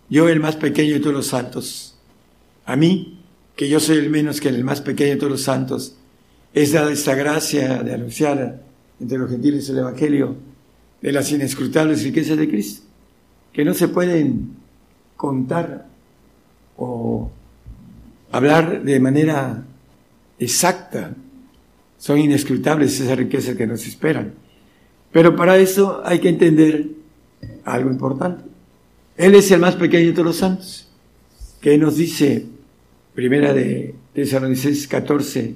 yo 0.10 0.30
el 0.30 0.40
más 0.40 0.56
pequeño 0.56 0.94
de 0.94 1.00
todos 1.00 1.16
los 1.16 1.28
santos, 1.28 1.98
a 2.66 2.76
mí, 2.76 3.24
que 3.56 3.68
yo 3.68 3.80
soy 3.80 3.98
el 3.98 4.10
menos 4.10 4.40
que 4.40 4.50
el 4.50 4.64
más 4.64 4.82
pequeño 4.82 5.12
de 5.12 5.18
todos 5.18 5.32
los 5.32 5.42
santos, 5.42 5.96
es 6.54 6.72
dada 6.72 6.92
esta 6.92 7.16
gracia 7.16 7.84
de 7.84 7.94
anunciar 7.94 8.64
entre 9.00 9.18
los 9.18 9.30
gentiles 9.30 9.70
el 9.70 9.80
Evangelio 9.80 10.36
de 11.02 11.12
las 11.12 11.32
inescrutables 11.32 12.04
riquezas 12.04 12.38
de 12.38 12.48
Cristo, 12.48 12.87
que 13.58 13.66
no 13.66 13.74
se 13.74 13.88
pueden 13.88 14.52
contar 15.16 15.88
o 16.78 17.32
hablar 18.32 18.84
de 18.84 19.00
manera 19.00 19.66
exacta 20.38 21.16
son 21.98 22.20
inescrutables 22.20 23.00
esas 23.00 23.18
riquezas 23.18 23.56
que 23.56 23.66
nos 23.66 23.84
esperan. 23.88 24.36
Pero 25.12 25.36
para 25.36 25.58
eso 25.58 26.04
hay 26.06 26.20
que 26.20 26.30
entender 26.30 26.86
algo 27.66 27.90
importante. 27.90 28.44
Él 29.18 29.34
es 29.34 29.50
el 29.50 29.60
más 29.60 29.76
pequeño 29.76 30.10
de 30.10 30.14
todos 30.14 30.28
los 30.28 30.38
santos. 30.38 30.88
Que 31.60 31.80
nos 31.80 31.98
dice, 31.98 32.46
primera 33.16 33.56
de 33.56 33.96
Tesalonicenses 34.14 34.88
14, 34.88 35.56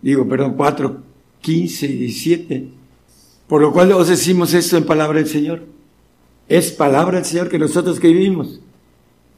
digo, 0.00 0.28
perdón, 0.28 0.54
4, 0.56 1.02
15 1.40 1.86
y 1.86 1.96
17. 1.96 2.68
Por 3.48 3.62
lo 3.62 3.72
cual 3.72 3.90
os 3.90 4.06
decimos 4.06 4.54
esto 4.54 4.76
en 4.76 4.86
palabra 4.86 5.18
del 5.18 5.26
Señor. 5.26 5.81
Es 6.48 6.72
palabra 6.72 7.16
del 7.16 7.24
Señor 7.24 7.48
que 7.48 7.58
nosotros 7.58 8.00
que 8.00 8.08
vivimos. 8.08 8.60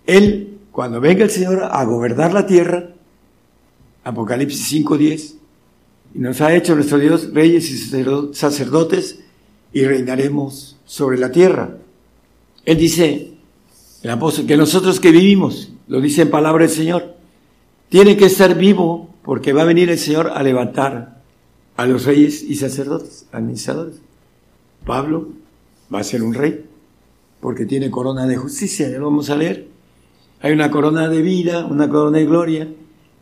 Él, 0.07 0.59
cuando 0.73 1.01
venga 1.01 1.25
el 1.25 1.31
Señor 1.31 1.69
a 1.71 1.85
gobernar 1.85 2.33
la 2.33 2.47
tierra, 2.47 2.91
Apocalipsis 4.05 4.67
5, 4.67 4.99
10, 4.99 5.37
y 6.15 6.19
nos 6.19 6.41
ha 6.41 6.55
hecho 6.55 6.75
nuestro 6.75 6.99
Dios 6.99 7.33
reyes 7.33 7.71
y 7.71 8.35
sacerdotes 8.35 9.21
y 9.73 9.85
reinaremos 9.85 10.77
sobre 10.85 11.19
la 11.19 11.33
tierra. 11.33 11.77
Él 12.65 12.79
dice, 12.79 13.33
el 14.03 14.11
apóstol, 14.11 14.47
que 14.47 14.57
nosotros 14.57 15.01
que 15.01 15.11
vivimos, 15.11 15.73
lo 15.89 16.01
dice 16.01 16.23
en 16.23 16.31
palabra 16.31 16.67
del 16.67 16.75
Señor, 16.75 17.17
tiene 17.89 18.17
que 18.17 18.27
estar 18.27 18.57
vivo 18.57 19.11
porque 19.23 19.53
va 19.53 19.63
a 19.63 19.67
venir 19.67 19.91
el 19.91 19.99
Señor 19.99 20.33
a 20.35 20.43
levantar 20.43 21.23
a 21.77 21.87
los 21.87 22.05
reyes 22.05 22.43
y 22.43 22.55
sacerdotes, 22.57 23.27
administradores. 23.33 23.97
Pablo 24.85 25.29
va 25.93 26.01
a 26.01 26.05
ser 26.05 26.23
un 26.23 26.35
rey 26.35 26.65
porque 27.45 27.67
tiene 27.67 27.91
corona 27.91 28.27
de 28.27 28.39
justicia, 28.39 28.89
ya 28.89 28.97
lo 28.97 29.05
vamos 29.05 29.29
a 29.29 29.37
leer. 29.37 29.69
Hay 30.41 30.55
una 30.55 30.71
corona 30.71 31.11
de 31.11 31.21
vida, 31.21 31.67
una 31.67 31.91
corona 31.91 32.17
de 32.17 32.25
gloria 32.25 32.69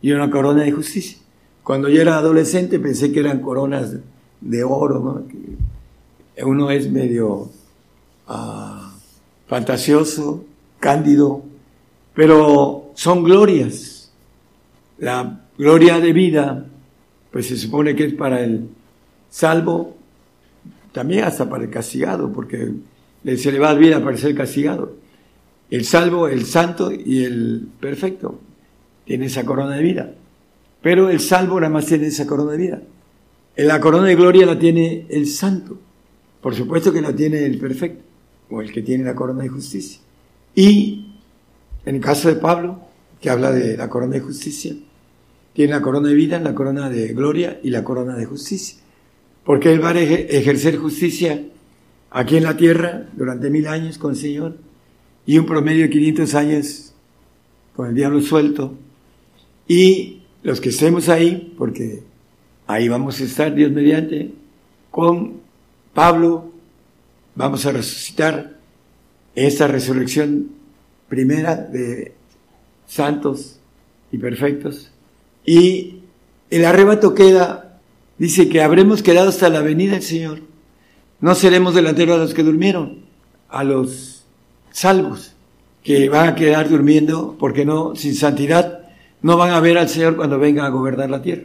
y 0.01 0.13
una 0.13 0.31
corona 0.31 0.63
de 0.63 0.71
justicia. 0.71 1.17
Cuando 1.61 1.89
yo 1.89 2.01
era 2.01 2.19
adolescente 2.19 2.79
pensé 2.79 3.11
que 3.11 3.19
eran 3.19 3.41
coronas 3.41 3.97
de 4.39 4.63
oro, 4.63 5.25
¿no? 6.37 6.45
uno 6.47 6.71
es 6.71 6.89
medio 6.89 7.49
ah, 8.25 8.93
fantasioso, 9.45 10.45
cándido, 10.79 11.43
pero 12.13 12.93
son 12.93 13.25
glorias. 13.25 14.13
La 14.99 15.41
gloria 15.57 15.99
de 15.99 16.13
vida, 16.13 16.65
pues 17.29 17.47
se 17.47 17.57
supone 17.57 17.93
que 17.93 18.05
es 18.05 18.13
para 18.13 18.39
el 18.39 18.69
salvo, 19.29 19.97
también 20.93 21.25
hasta 21.25 21.49
para 21.49 21.65
el 21.65 21.69
castigado, 21.69 22.31
porque 22.31 22.71
se 23.23 23.51
le 23.51 23.59
va 23.59 23.71
a 23.71 23.73
bien 23.75 23.93
aparecer 23.93 24.31
el 24.31 24.37
castigado. 24.37 24.95
El 25.69 25.85
salvo, 25.85 26.27
el 26.27 26.45
santo 26.45 26.91
y 26.91 27.23
el 27.23 27.67
perfecto 27.79 28.39
tiene 29.05 29.25
esa 29.25 29.45
corona 29.45 29.75
de 29.75 29.83
vida. 29.83 30.13
Pero 30.81 31.09
el 31.09 31.19
salvo 31.19 31.59
nada 31.59 31.71
más 31.71 31.85
tiene 31.85 32.07
esa 32.07 32.27
corona 32.27 32.51
de 32.51 32.57
vida. 32.57 32.81
La 33.55 33.79
corona 33.79 34.07
de 34.07 34.15
gloria 34.15 34.45
la 34.45 34.59
tiene 34.59 35.05
el 35.09 35.27
santo. 35.27 35.77
Por 36.41 36.55
supuesto 36.55 36.91
que 36.91 37.01
la 37.01 37.15
tiene 37.15 37.45
el 37.45 37.57
perfecto, 37.57 38.03
o 38.49 38.61
el 38.61 38.71
que 38.71 38.81
tiene 38.81 39.03
la 39.03 39.15
corona 39.15 39.43
de 39.43 39.49
justicia. 39.49 40.01
Y 40.53 41.13
en 41.85 41.95
el 41.95 42.01
caso 42.01 42.27
de 42.27 42.35
Pablo, 42.35 42.81
que 43.21 43.29
habla 43.29 43.51
de 43.51 43.77
la 43.77 43.89
corona 43.89 44.15
de 44.15 44.19
justicia, 44.19 44.75
tiene 45.53 45.71
la 45.71 45.81
corona 45.81 46.09
de 46.09 46.15
vida, 46.15 46.39
la 46.39 46.53
corona 46.53 46.89
de 46.89 47.13
gloria 47.13 47.59
y 47.63 47.69
la 47.69 47.83
corona 47.83 48.15
de 48.15 48.25
justicia. 48.25 48.79
Porque 49.45 49.71
él 49.71 49.83
va 49.83 49.91
a 49.91 49.99
ejercer 49.99 50.77
justicia 50.77 51.41
aquí 52.13 52.37
en 52.37 52.43
la 52.43 52.55
tierra 52.55 53.07
durante 53.13 53.49
mil 53.49 53.67
años 53.67 53.97
con 53.97 54.11
el 54.11 54.17
Señor 54.17 54.55
y 55.25 55.37
un 55.37 55.45
promedio 55.45 55.83
de 55.83 55.89
500 55.89 56.35
años 56.35 56.93
con 57.75 57.89
el 57.89 57.95
diablo 57.95 58.21
suelto. 58.21 58.75
Y 59.67 60.21
los 60.43 60.61
que 60.61 60.69
estemos 60.69 61.09
ahí, 61.09 61.53
porque 61.57 62.03
ahí 62.67 62.87
vamos 62.87 63.19
a 63.19 63.23
estar, 63.23 63.53
Dios 63.53 63.71
mediante, 63.71 64.31
con 64.91 65.41
Pablo, 65.93 66.51
vamos 67.35 67.65
a 67.65 67.71
resucitar 67.71 68.57
esta 69.33 69.67
resurrección 69.67 70.49
primera 71.09 71.55
de 71.55 72.13
santos 72.85 73.59
y 74.11 74.19
perfectos. 74.19 74.91
Y 75.45 76.01
el 76.51 76.65
arrebato 76.65 77.15
queda, 77.15 77.79
dice 78.19 78.49
que 78.49 78.61
habremos 78.61 79.01
quedado 79.01 79.29
hasta 79.29 79.49
la 79.49 79.61
venida 79.61 79.93
del 79.93 80.03
Señor. 80.03 80.52
No 81.23 81.35
seremos 81.35 81.73
delanteros 81.73 82.17
a 82.17 82.21
los 82.21 82.33
que 82.33 82.43
durmieron, 82.43 82.97
a 83.47 83.63
los 83.63 84.25
salvos, 84.71 85.31
que 85.81 86.09
van 86.09 86.27
a 86.27 86.35
quedar 86.35 86.67
durmiendo 86.67 87.37
porque 87.39 87.63
no, 87.63 87.95
sin 87.95 88.13
santidad, 88.13 88.89
no 89.21 89.37
van 89.37 89.51
a 89.51 89.61
ver 89.61 89.77
al 89.77 89.87
Señor 89.87 90.17
cuando 90.17 90.37
venga 90.37 90.65
a 90.65 90.69
gobernar 90.69 91.09
la 91.09 91.21
tierra. 91.21 91.43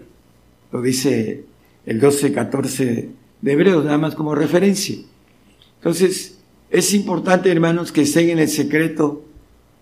Lo 0.73 0.83
dice 0.83 1.45
el 1.87 2.01
12, 2.01 2.33
14 2.33 3.09
de 3.41 3.53
Hebreos, 3.53 3.85
nada 3.85 3.99
más 3.99 4.17
como 4.17 4.35
referencia. 4.35 4.97
Entonces, 5.77 6.41
es 6.71 6.93
importante, 6.93 7.49
hermanos, 7.49 7.93
que 7.93 8.03
estén 8.03 8.31
en 8.31 8.41
el 8.41 8.49
secreto 8.49 9.23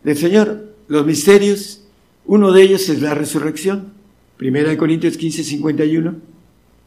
del 0.05 0.19
Señor. 0.19 0.75
Los 0.89 1.07
misterios, 1.07 1.85
uno 2.27 2.53
de 2.53 2.61
ellos 2.61 2.87
es 2.91 3.01
la 3.01 3.15
resurrección. 3.15 3.95
Primera 4.37 4.69
de 4.69 4.77
Corintios 4.77 5.17
15, 5.17 5.43
51. 5.43 6.17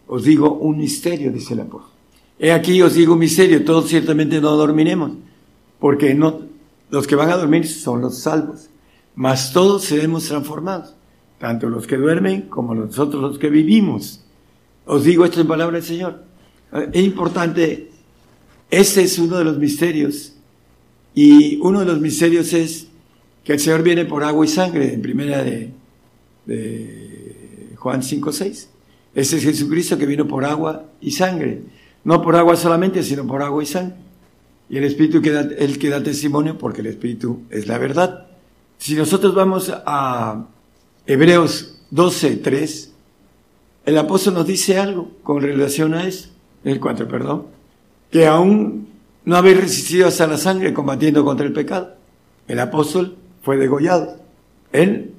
Os 0.05 0.23
digo 0.23 0.53
un 0.59 0.77
misterio, 0.77 1.31
dice 1.31 1.55
el 1.55 1.61
apóstol. 1.61 1.98
He 2.39 2.53
aquí 2.53 2.81
os 2.81 2.93
digo 2.93 3.13
un 3.13 3.19
misterio, 3.19 3.65
todos 3.65 3.89
ciertamente 3.89 4.39
no 4.39 4.55
dormiremos, 4.55 5.11
porque 5.77 6.15
no, 6.15 6.39
los 6.89 7.05
que 7.05 7.15
van 7.15 7.29
a 7.29 7.35
dormir 7.35 7.67
son 7.67 7.99
los 7.99 8.19
salvos, 8.19 8.69
mas 9.13 9.51
todos 9.51 9.83
seremos 9.83 10.25
transformados, 10.25 10.95
tanto 11.37 11.67
los 11.67 11.85
que 11.85 11.97
duermen 11.97 12.43
como 12.43 12.73
nosotros 12.73 13.21
los 13.21 13.37
que 13.37 13.49
vivimos. 13.49 14.23
Os 14.85 15.03
digo 15.03 15.25
esto 15.25 15.41
en 15.41 15.47
palabra 15.47 15.75
del 15.75 15.85
Señor. 15.85 16.23
Es 16.93 17.03
importante, 17.03 17.89
este 18.71 19.01
es 19.01 19.19
uno 19.19 19.37
de 19.37 19.43
los 19.43 19.57
misterios, 19.57 20.33
y 21.13 21.57
uno 21.57 21.81
de 21.81 21.87
los 21.87 21.99
misterios 21.99 22.53
es 22.53 22.87
que 23.43 23.53
el 23.53 23.59
Señor 23.59 23.83
viene 23.83 24.05
por 24.05 24.23
agua 24.23 24.45
y 24.45 24.47
sangre, 24.47 24.93
en 24.93 25.01
primera 25.01 25.43
de, 25.43 25.71
de 26.45 27.73
Juan 27.75 28.01
5, 28.01 28.31
6. 28.31 28.69
Ese 29.13 29.37
es 29.37 29.43
Jesucristo 29.43 29.97
que 29.97 30.05
vino 30.05 30.25
por 30.25 30.45
agua 30.45 30.85
y 31.01 31.11
sangre. 31.11 31.63
No 32.03 32.21
por 32.21 32.35
agua 32.35 32.55
solamente, 32.55 33.03
sino 33.03 33.27
por 33.27 33.41
agua 33.41 33.63
y 33.63 33.65
sangre. 33.65 33.95
Y 34.69 34.77
el 34.77 34.83
Espíritu 34.83 35.21
que 35.21 35.31
da, 35.31 35.41
el 35.41 35.79
que 35.79 35.89
da 35.89 36.01
testimonio, 36.03 36.57
porque 36.57 36.81
el 36.81 36.87
Espíritu 36.87 37.41
es 37.49 37.67
la 37.67 37.77
verdad. 37.77 38.27
Si 38.77 38.95
nosotros 38.95 39.35
vamos 39.35 39.71
a 39.85 40.45
Hebreos 41.05 41.81
12, 41.91 42.37
3, 42.37 42.93
el 43.85 43.97
apóstol 43.97 44.35
nos 44.35 44.45
dice 44.45 44.77
algo 44.77 45.11
con 45.23 45.41
relación 45.41 45.93
a 45.93 46.07
eso, 46.07 46.29
el 46.63 46.79
4, 46.79 47.07
perdón, 47.07 47.47
que 48.11 48.27
aún 48.27 48.87
no 49.25 49.35
habéis 49.35 49.59
resistido 49.59 50.07
hasta 50.07 50.27
la 50.27 50.37
sangre 50.37 50.73
combatiendo 50.73 51.25
contra 51.25 51.45
el 51.45 51.53
pecado. 51.53 51.95
El 52.47 52.59
apóstol 52.59 53.15
fue 53.41 53.57
degollado. 53.57 54.17
Él 54.71 55.13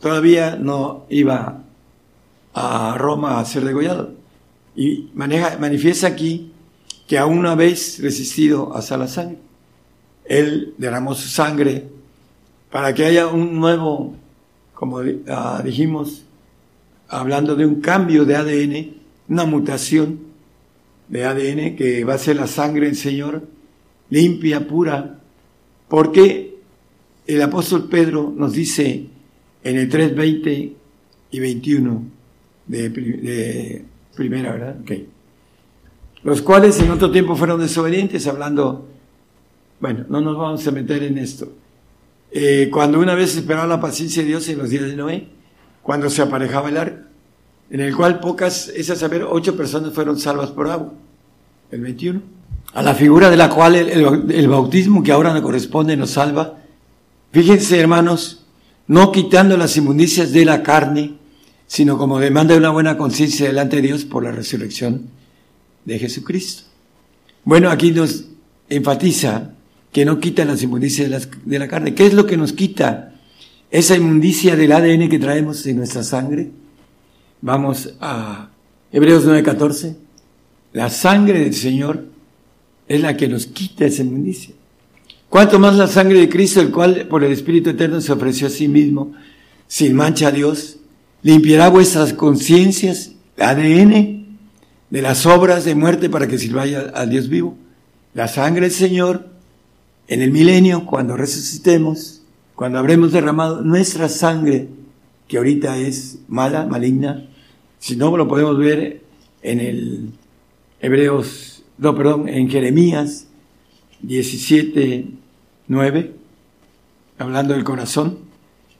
todavía 0.00 0.56
no 0.56 1.04
iba 1.08 1.62
a 2.54 2.96
Roma 2.98 3.38
a 3.38 3.44
ser 3.44 3.64
degollado. 3.64 4.12
Y 4.76 5.10
manifiesta 5.14 6.08
aquí 6.08 6.52
que 7.06 7.18
aún 7.18 7.42
no 7.42 7.50
habéis 7.50 8.00
resistido 8.02 8.74
hasta 8.74 8.96
la 8.96 9.08
sangre. 9.08 9.38
Él 10.24 10.74
derramó 10.78 11.14
su 11.14 11.28
sangre 11.28 11.84
para 12.70 12.94
que 12.94 13.04
haya 13.04 13.28
un 13.28 13.54
nuevo, 13.58 14.16
como 14.74 15.00
ah, 15.28 15.62
dijimos, 15.64 16.24
hablando 17.08 17.54
de 17.54 17.66
un 17.66 17.80
cambio 17.80 18.24
de 18.24 18.36
ADN, 18.36 18.94
una 19.28 19.44
mutación 19.44 20.20
de 21.08 21.24
ADN 21.24 21.76
que 21.76 22.04
va 22.04 22.14
a 22.14 22.18
ser 22.18 22.36
la 22.36 22.46
sangre 22.46 22.86
del 22.86 22.96
Señor, 22.96 23.46
limpia, 24.10 24.66
pura, 24.66 25.18
porque 25.88 26.56
el 27.26 27.42
apóstol 27.42 27.88
Pedro 27.88 28.32
nos 28.34 28.52
dice 28.54 29.06
en 29.62 29.78
el 29.78 29.90
3.20 29.90 30.72
y 31.30 31.40
21 31.40 32.02
de, 32.66 32.88
de 32.88 33.84
primera, 34.14 34.52
¿verdad? 34.52 34.76
Okay. 34.82 35.08
Los 36.22 36.40
cuales 36.40 36.80
en 36.80 36.90
otro 36.90 37.10
tiempo 37.10 37.36
fueron 37.36 37.60
desobedientes, 37.60 38.26
hablando, 38.26 38.88
bueno, 39.80 40.06
no 40.08 40.20
nos 40.20 40.36
vamos 40.38 40.66
a 40.66 40.70
meter 40.70 41.02
en 41.02 41.18
esto. 41.18 41.52
Eh, 42.32 42.70
cuando 42.72 42.98
una 42.98 43.14
vez 43.14 43.36
esperaba 43.36 43.66
la 43.66 43.80
paciencia 43.80 44.22
de 44.22 44.28
Dios 44.28 44.48
en 44.48 44.58
los 44.58 44.70
días 44.70 44.84
de 44.84 44.96
Noé, 44.96 45.28
cuando 45.82 46.08
se 46.08 46.22
aparejaba 46.22 46.70
el 46.70 46.76
arco, 46.78 47.02
en 47.70 47.80
el 47.80 47.94
cual 47.94 48.20
pocas, 48.20 48.68
es 48.68 48.88
a 48.90 48.96
saber, 48.96 49.24
ocho 49.28 49.56
personas 49.56 49.92
fueron 49.92 50.18
salvas 50.18 50.50
por 50.50 50.68
agua, 50.68 50.92
el 51.70 51.80
21, 51.80 52.22
a 52.72 52.82
la 52.82 52.94
figura 52.94 53.30
de 53.30 53.36
la 53.36 53.50
cual 53.50 53.74
el, 53.74 53.90
el, 53.90 54.30
el 54.32 54.48
bautismo 54.48 55.02
que 55.02 55.12
ahora 55.12 55.32
nos 55.32 55.42
corresponde 55.42 55.96
nos 55.96 56.10
salva. 56.10 56.58
Fíjense, 57.32 57.78
hermanos, 57.78 58.46
no 58.86 59.12
quitando 59.12 59.56
las 59.56 59.76
inmundicias 59.76 60.32
de 60.32 60.44
la 60.44 60.62
carne, 60.62 61.18
sino 61.74 61.98
como 61.98 62.20
demanda 62.20 62.54
de 62.54 62.60
una 62.60 62.70
buena 62.70 62.96
conciencia 62.96 63.48
delante 63.48 63.74
de 63.74 63.82
Dios 63.82 64.04
por 64.04 64.22
la 64.22 64.30
resurrección 64.30 65.08
de 65.84 65.98
Jesucristo. 65.98 66.62
Bueno, 67.42 67.68
aquí 67.68 67.90
nos 67.90 68.26
enfatiza 68.68 69.50
que 69.90 70.04
no 70.04 70.20
quita 70.20 70.44
las 70.44 70.62
inmundicias 70.62 71.28
de, 71.44 71.58
la 71.58 71.66
carne. 71.66 71.92
¿Qué 71.92 72.06
es 72.06 72.14
lo 72.14 72.26
que 72.26 72.36
nos 72.36 72.52
quita 72.52 73.14
esa 73.72 73.96
inmundicia 73.96 74.54
del 74.54 74.70
ADN 74.70 75.08
que 75.08 75.18
traemos 75.18 75.66
en 75.66 75.78
nuestra 75.78 76.04
sangre? 76.04 76.52
Vamos 77.40 77.94
a 78.00 78.50
Hebreos 78.92 79.26
9:14. 79.26 79.96
La 80.74 80.88
sangre 80.90 81.40
del 81.40 81.54
Señor 81.54 82.04
es 82.86 83.00
la 83.00 83.16
que 83.16 83.26
nos 83.26 83.46
quita 83.46 83.84
esa 83.84 84.02
inmundicia. 84.02 84.54
Cuanto 85.28 85.58
más 85.58 85.74
la 85.74 85.88
sangre 85.88 86.20
de 86.20 86.28
Cristo, 86.28 86.60
el 86.60 86.70
cual 86.70 87.08
por 87.08 87.24
el 87.24 87.32
Espíritu 87.32 87.70
Eterno 87.70 88.00
se 88.00 88.12
ofreció 88.12 88.46
a 88.46 88.50
sí 88.50 88.68
mismo, 88.68 89.12
sin 89.66 89.96
mancha 89.96 90.28
a 90.28 90.30
Dios, 90.30 90.78
limpiará 91.24 91.70
vuestras 91.70 92.12
conciencias, 92.12 93.12
ADN, 93.38 94.36
de 94.90 95.02
las 95.02 95.26
obras 95.26 95.64
de 95.64 95.74
muerte 95.74 96.08
para 96.08 96.28
que 96.28 96.38
sirváis 96.38 96.76
al 96.76 97.10
Dios 97.10 97.28
vivo. 97.28 97.56
La 98.12 98.28
sangre 98.28 98.60
del 98.60 98.70
Señor, 98.70 99.26
en 100.06 100.20
el 100.20 100.30
milenio, 100.30 100.84
cuando 100.86 101.16
resucitemos, 101.16 102.20
cuando 102.54 102.78
habremos 102.78 103.10
derramado 103.10 103.62
nuestra 103.62 104.08
sangre, 104.08 104.68
que 105.26 105.38
ahorita 105.38 105.78
es 105.78 106.18
mala, 106.28 106.66
maligna, 106.66 107.26
si 107.78 107.96
no 107.96 108.14
lo 108.16 108.28
podemos 108.28 108.58
ver 108.58 109.02
en 109.42 109.60
el 109.60 110.10
Hebreos, 110.78 111.64
no, 111.78 111.96
perdón, 111.96 112.28
en 112.28 112.50
Jeremías 112.50 113.28
17, 114.02 115.06
9, 115.68 116.12
hablando 117.18 117.54
del 117.54 117.64
corazón. 117.64 118.18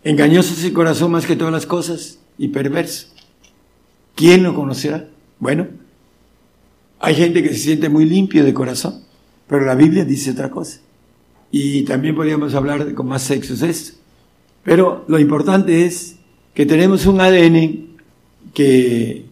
Engañoso 0.05 0.53
es 0.53 0.63
el 0.65 0.75
corazón 0.75 1.11
más 1.11 1.25
que 1.25 1.37
todas 1.37 1.53
las 1.53 1.65
cosas 1.65 2.19
y 2.39 2.49
perverso. 2.49 3.09
¿Quién 4.15 4.43
lo 4.43 4.55
conocerá? 4.55 5.09
Bueno, 5.39 5.67
hay 7.01 7.15
gente 7.15 7.43
que 7.43 7.51
se 7.51 7.59
siente 7.59 7.89
muy 7.89 8.05
limpio 8.05 8.45
de 8.45 8.55
corazón, 8.55 9.03
pero 9.47 9.65
la 9.65 9.75
Biblia 9.75 10.05
dice 10.05 10.31
otra 10.31 10.51
cosa. 10.51 10.81
Y 11.51 11.83
también 11.83 12.15
podríamos 12.15 12.55
hablar 12.55 12.95
con 12.95 13.07
más 13.07 13.23
sexos 13.23 13.63
esto. 13.63 13.99
Pero 14.63 15.05
lo 15.09 15.19
importante 15.19 15.85
es 15.85 16.17
que 16.55 16.67
tenemos 16.67 17.07
un 17.07 17.21
ADN 17.21 17.89
que 18.55 19.27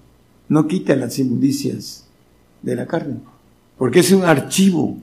no 0.48 0.66
quita 0.66 0.94
las 0.96 1.18
inmundicias 1.18 2.06
de 2.60 2.76
la 2.76 2.86
carne, 2.86 3.16
porque 3.78 4.00
es 4.00 4.12
un 4.12 4.24
archivo 4.24 4.98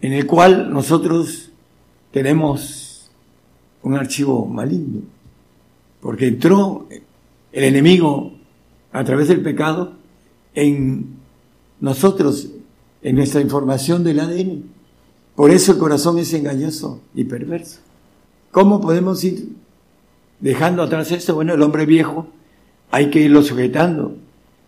en 0.00 0.12
el 0.12 0.26
cual 0.26 0.72
nosotros 0.72 1.50
tenemos 2.12 3.10
un 3.82 3.94
archivo 3.94 4.46
maligno 4.46 5.02
porque 6.06 6.28
entró 6.28 6.86
el 7.50 7.64
enemigo 7.64 8.32
a 8.92 9.02
través 9.02 9.26
del 9.26 9.42
pecado 9.42 9.94
en 10.54 11.16
nosotros, 11.80 12.48
en 13.02 13.16
nuestra 13.16 13.40
información 13.40 14.04
del 14.04 14.20
ADN. 14.20 14.62
Por 15.34 15.50
eso 15.50 15.72
el 15.72 15.78
corazón 15.78 16.16
es 16.20 16.32
engañoso 16.32 17.00
y 17.12 17.24
perverso. 17.24 17.80
¿Cómo 18.52 18.80
podemos 18.80 19.24
ir 19.24 19.48
dejando 20.38 20.84
atrás 20.84 21.10
esto? 21.10 21.34
Bueno, 21.34 21.54
el 21.54 21.62
hombre 21.62 21.86
viejo 21.86 22.28
hay 22.92 23.10
que 23.10 23.22
irlo 23.22 23.42
sujetando. 23.42 24.14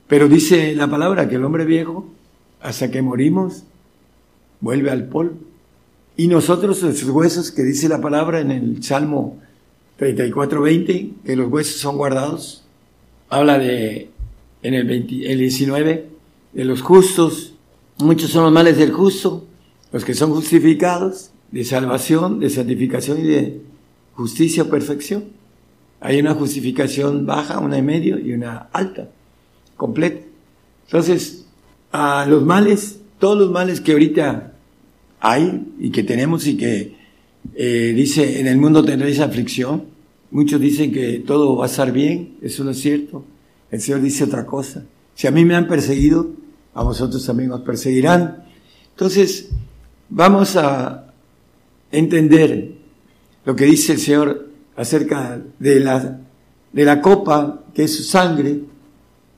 Pero 0.08 0.26
dice 0.26 0.74
la 0.74 0.90
palabra 0.90 1.28
que 1.28 1.36
el 1.36 1.44
hombre 1.44 1.66
viejo, 1.66 2.08
hasta 2.60 2.90
que 2.90 3.00
morimos, 3.00 3.62
vuelve 4.60 4.90
al 4.90 5.04
polvo. 5.04 5.36
Y 6.16 6.26
nosotros, 6.26 6.82
esos 6.82 7.10
huesos 7.10 7.52
que 7.52 7.62
dice 7.62 7.88
la 7.88 8.00
palabra 8.00 8.40
en 8.40 8.50
el 8.50 8.82
Salmo 8.82 9.38
34.20, 9.98 11.12
que 11.24 11.36
los 11.36 11.50
huesos 11.50 11.80
son 11.80 11.96
guardados, 11.96 12.64
habla 13.28 13.58
de, 13.58 14.10
en 14.62 14.74
el, 14.74 14.90
el 14.90 15.38
19, 15.38 16.08
de 16.52 16.64
los 16.64 16.82
justos, 16.82 17.54
muchos 17.98 18.30
son 18.30 18.44
los 18.44 18.52
males 18.52 18.78
del 18.78 18.92
justo, 18.92 19.46
los 19.92 20.04
que 20.04 20.14
son 20.14 20.32
justificados, 20.32 21.30
de 21.50 21.64
salvación, 21.64 22.40
de 22.40 22.50
santificación 22.50 23.20
y 23.20 23.22
de 23.22 23.60
justicia 24.14 24.64
o 24.64 24.68
perfección. 24.68 25.24
Hay 26.00 26.20
una 26.20 26.34
justificación 26.34 27.26
baja, 27.26 27.58
una 27.58 27.78
en 27.78 27.86
medio 27.86 28.18
y 28.18 28.32
una 28.32 28.68
alta, 28.72 29.10
completa. 29.76 30.24
Entonces, 30.86 31.46
a 31.92 32.26
los 32.26 32.44
males, 32.44 33.00
todos 33.18 33.38
los 33.38 33.50
males 33.50 33.80
que 33.80 33.92
ahorita 33.92 34.52
hay 35.20 35.66
y 35.78 35.90
que 35.90 36.04
tenemos 36.04 36.46
y 36.46 36.56
que 36.56 36.97
eh, 37.54 37.92
dice, 37.94 38.40
en 38.40 38.46
el 38.46 38.58
mundo 38.58 38.84
tendréis 38.84 39.20
aflicción. 39.20 39.84
Muchos 40.30 40.60
dicen 40.60 40.92
que 40.92 41.22
todo 41.26 41.56
va 41.56 41.64
a 41.64 41.68
estar 41.68 41.90
bien, 41.92 42.36
eso 42.42 42.64
no 42.64 42.70
es 42.70 42.80
cierto. 42.80 43.24
El 43.70 43.80
Señor 43.80 44.02
dice 44.02 44.24
otra 44.24 44.44
cosa. 44.46 44.84
Si 45.14 45.26
a 45.26 45.30
mí 45.30 45.44
me 45.44 45.54
han 45.54 45.66
perseguido, 45.66 46.30
a 46.74 46.82
vosotros 46.82 47.24
también 47.24 47.50
os 47.52 47.62
perseguirán. 47.62 48.44
Entonces, 48.90 49.48
vamos 50.08 50.56
a 50.56 51.12
entender 51.90 52.72
lo 53.44 53.56
que 53.56 53.64
dice 53.64 53.94
el 53.94 53.98
Señor 53.98 54.48
acerca 54.76 55.42
de 55.58 55.80
la, 55.80 56.20
de 56.72 56.84
la 56.84 57.00
copa, 57.00 57.64
que 57.74 57.84
es 57.84 57.96
su 57.96 58.02
sangre, 58.02 58.60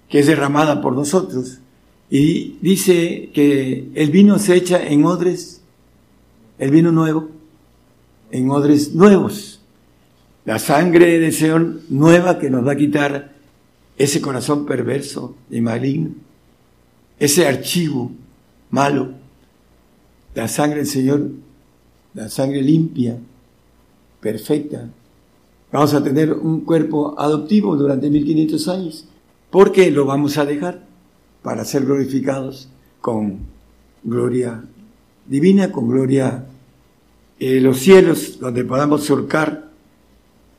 que 0.09 0.19
es 0.19 0.27
derramada 0.27 0.83
por 0.83 0.95
nosotros. 0.95 1.61
Y 2.11 2.59
dice 2.61 3.31
que 3.33 3.89
el 3.95 4.11
vino 4.11 4.39
se 4.39 4.57
echa 4.57 4.85
en 4.85 5.05
odres, 5.05 5.63
el 6.59 6.71
vino 6.71 6.91
nuevo, 6.91 7.31
en 8.31 8.51
odres 8.51 8.95
nuevos. 8.95 9.61
La 10.45 10.59
sangre 10.59 11.19
del 11.19 11.33
Señor 11.33 11.81
nueva 11.89 12.39
que 12.39 12.51
nos 12.51 12.67
va 12.67 12.73
a 12.73 12.77
quitar 12.77 13.33
ese 13.99 14.21
corazón 14.21 14.65
perverso 14.65 15.37
y 15.51 15.61
maligno, 15.61 16.11
ese 17.19 17.47
archivo 17.47 18.11
malo. 18.71 19.11
La 20.35 20.49
sangre 20.49 20.79
del 20.79 20.87
Señor, 20.87 21.31
la 22.15 22.29
sangre 22.29 22.63
limpia, 22.63 23.19
perfecta. 24.21 24.89
Vamos 25.73 25.95
a 25.95 26.03
tener 26.03 26.33
un 26.33 26.63
cuerpo 26.63 27.15
adoptivo 27.19 27.77
durante 27.77 28.11
1500 28.11 28.69
años, 28.69 29.05
porque 29.51 29.91
lo 29.91 30.05
vamos 30.07 30.39
a 30.39 30.45
dejar 30.45 30.83
para 31.43 31.65
ser 31.65 31.85
glorificados 31.85 32.69
con 33.01 33.39
gloria 34.03 34.65
divina, 35.27 35.71
con 35.71 35.89
gloria 35.89 36.45
eh, 37.41 37.61
los 37.61 37.81
cielos, 37.81 38.39
donde 38.39 38.65
podamos 38.65 39.03
surcar 39.05 39.71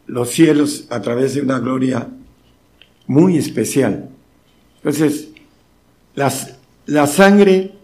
los 0.07 0.29
cielos 0.29 0.87
a 0.89 1.01
través 1.01 1.35
de 1.35 1.41
una 1.41 1.59
gloria 1.59 2.09
muy 3.07 3.37
especial. 3.37 4.09
Entonces, 4.77 5.29
la 6.15 7.07
sangre 7.07 7.75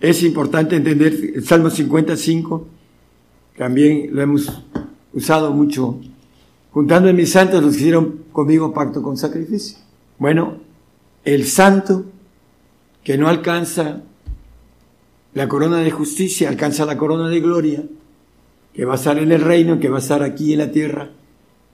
es 0.00 0.22
importante 0.22 0.76
entender, 0.76 1.32
el 1.34 1.44
Salmo 1.44 1.70
55, 1.70 2.68
también 3.56 4.10
lo 4.12 4.22
hemos 4.22 4.62
usado 5.12 5.52
mucho, 5.52 5.98
juntando 6.70 7.08
en 7.08 7.16
mis 7.16 7.32
santos 7.32 7.62
los 7.62 7.72
que 7.72 7.80
hicieron 7.80 8.24
conmigo 8.30 8.72
pacto 8.72 9.02
con 9.02 9.16
sacrificio. 9.16 9.78
Bueno, 10.18 10.58
el 11.24 11.46
santo 11.46 12.04
que 13.02 13.18
no 13.18 13.28
alcanza 13.28 14.02
la 15.34 15.48
corona 15.48 15.78
de 15.78 15.90
justicia, 15.90 16.48
alcanza 16.48 16.84
la 16.84 16.96
corona 16.96 17.28
de 17.28 17.40
gloria, 17.40 17.82
que 18.72 18.84
va 18.84 18.94
a 18.94 18.96
estar 18.96 19.18
en 19.18 19.32
el 19.32 19.40
reino, 19.40 19.80
que 19.80 19.88
va 19.88 19.96
a 19.96 20.00
estar 20.00 20.22
aquí 20.22 20.52
en 20.52 20.58
la 20.58 20.70
tierra, 20.70 21.10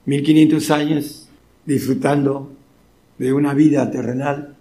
1500 0.05 0.71
años, 0.71 1.29
disfrutando 1.65 2.51
de 3.17 3.33
una 3.33 3.53
vida 3.53 3.89
terrenal, 3.91 4.55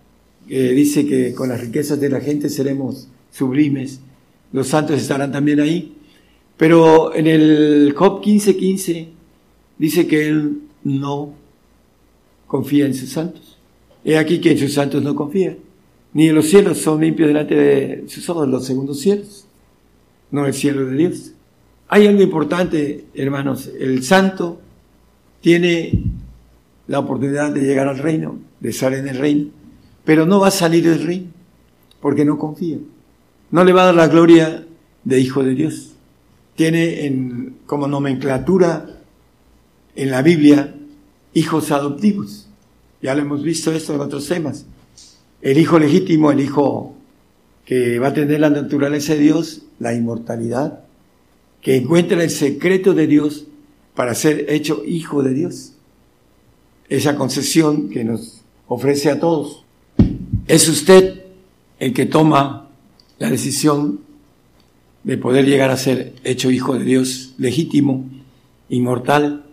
que 0.48 0.70
dice 0.72 1.06
que 1.06 1.34
con 1.34 1.48
las 1.48 1.60
riquezas 1.60 2.00
de 2.00 2.10
la 2.10 2.20
gente 2.20 2.48
seremos 2.48 3.08
sublimes, 3.30 4.00
los 4.52 4.68
santos 4.68 5.00
estarán 5.00 5.32
también 5.32 5.60
ahí, 5.60 5.96
pero 6.56 7.14
en 7.14 7.26
el 7.26 7.92
Job 7.96 8.22
15:15 8.22 8.56
15, 8.56 9.08
dice 9.78 10.06
que 10.06 10.28
él 10.28 10.62
no 10.84 11.34
confía 12.46 12.86
en 12.86 12.94
sus 12.94 13.10
santos. 13.10 13.58
He 14.04 14.18
aquí 14.18 14.40
que 14.40 14.52
en 14.52 14.58
sus 14.58 14.74
santos 14.74 15.02
no 15.02 15.14
confía. 15.14 15.56
Ni 16.12 16.28
en 16.28 16.36
los 16.36 16.46
cielos 16.46 16.78
son 16.78 17.00
limpios 17.00 17.28
delante 17.28 17.54
de 17.56 18.04
sus 18.06 18.28
ojos 18.28 18.46
los 18.46 18.64
segundos 18.64 19.00
cielos, 19.00 19.46
no 20.30 20.46
el 20.46 20.54
cielo 20.54 20.86
de 20.86 20.96
Dios. 20.96 21.32
Hay 21.94 22.08
algo 22.08 22.22
importante, 22.22 23.04
hermanos. 23.14 23.70
El 23.78 24.02
santo 24.02 24.60
tiene 25.40 26.02
la 26.88 26.98
oportunidad 26.98 27.52
de 27.52 27.60
llegar 27.60 27.86
al 27.86 27.98
reino, 27.98 28.36
de 28.58 28.70
estar 28.70 28.92
en 28.94 29.06
el 29.06 29.16
reino, 29.16 29.50
pero 30.04 30.26
no 30.26 30.40
va 30.40 30.48
a 30.48 30.50
salir 30.50 30.82
del 30.82 31.06
reino, 31.06 31.28
porque 32.00 32.24
no 32.24 32.36
confía. 32.36 32.78
No 33.52 33.62
le 33.62 33.72
va 33.72 33.82
a 33.82 33.84
dar 33.84 33.94
la 33.94 34.08
gloria 34.08 34.66
de 35.04 35.20
hijo 35.20 35.44
de 35.44 35.54
Dios. 35.54 35.92
Tiene 36.56 37.06
en, 37.06 37.58
como 37.64 37.86
nomenclatura 37.86 38.86
en 39.94 40.10
la 40.10 40.20
Biblia 40.22 40.74
hijos 41.32 41.70
adoptivos. 41.70 42.48
Ya 43.02 43.14
lo 43.14 43.22
hemos 43.22 43.44
visto 43.44 43.70
esto 43.70 43.94
en 43.94 44.00
otros 44.00 44.26
temas. 44.26 44.66
El 45.42 45.58
hijo 45.58 45.78
legítimo, 45.78 46.32
el 46.32 46.40
hijo 46.40 46.96
que 47.64 48.00
va 48.00 48.08
a 48.08 48.14
tener 48.14 48.40
la 48.40 48.50
naturaleza 48.50 49.14
de 49.14 49.20
Dios, 49.20 49.62
la 49.78 49.94
inmortalidad, 49.94 50.83
que 51.64 51.76
encuentra 51.76 52.22
el 52.22 52.28
secreto 52.28 52.92
de 52.92 53.06
Dios 53.06 53.46
para 53.94 54.14
ser 54.14 54.44
hecho 54.50 54.82
hijo 54.86 55.22
de 55.22 55.32
Dios. 55.32 55.72
Esa 56.90 57.16
concesión 57.16 57.88
que 57.88 58.04
nos 58.04 58.42
ofrece 58.68 59.10
a 59.10 59.18
todos. 59.18 59.64
Es 60.46 60.68
usted 60.68 61.22
el 61.78 61.94
que 61.94 62.04
toma 62.04 62.68
la 63.18 63.30
decisión 63.30 64.00
de 65.04 65.16
poder 65.16 65.46
llegar 65.46 65.70
a 65.70 65.78
ser 65.78 66.12
hecho 66.22 66.50
hijo 66.50 66.78
de 66.78 66.84
Dios 66.84 67.32
legítimo, 67.38 68.10
inmortal, 68.68 69.46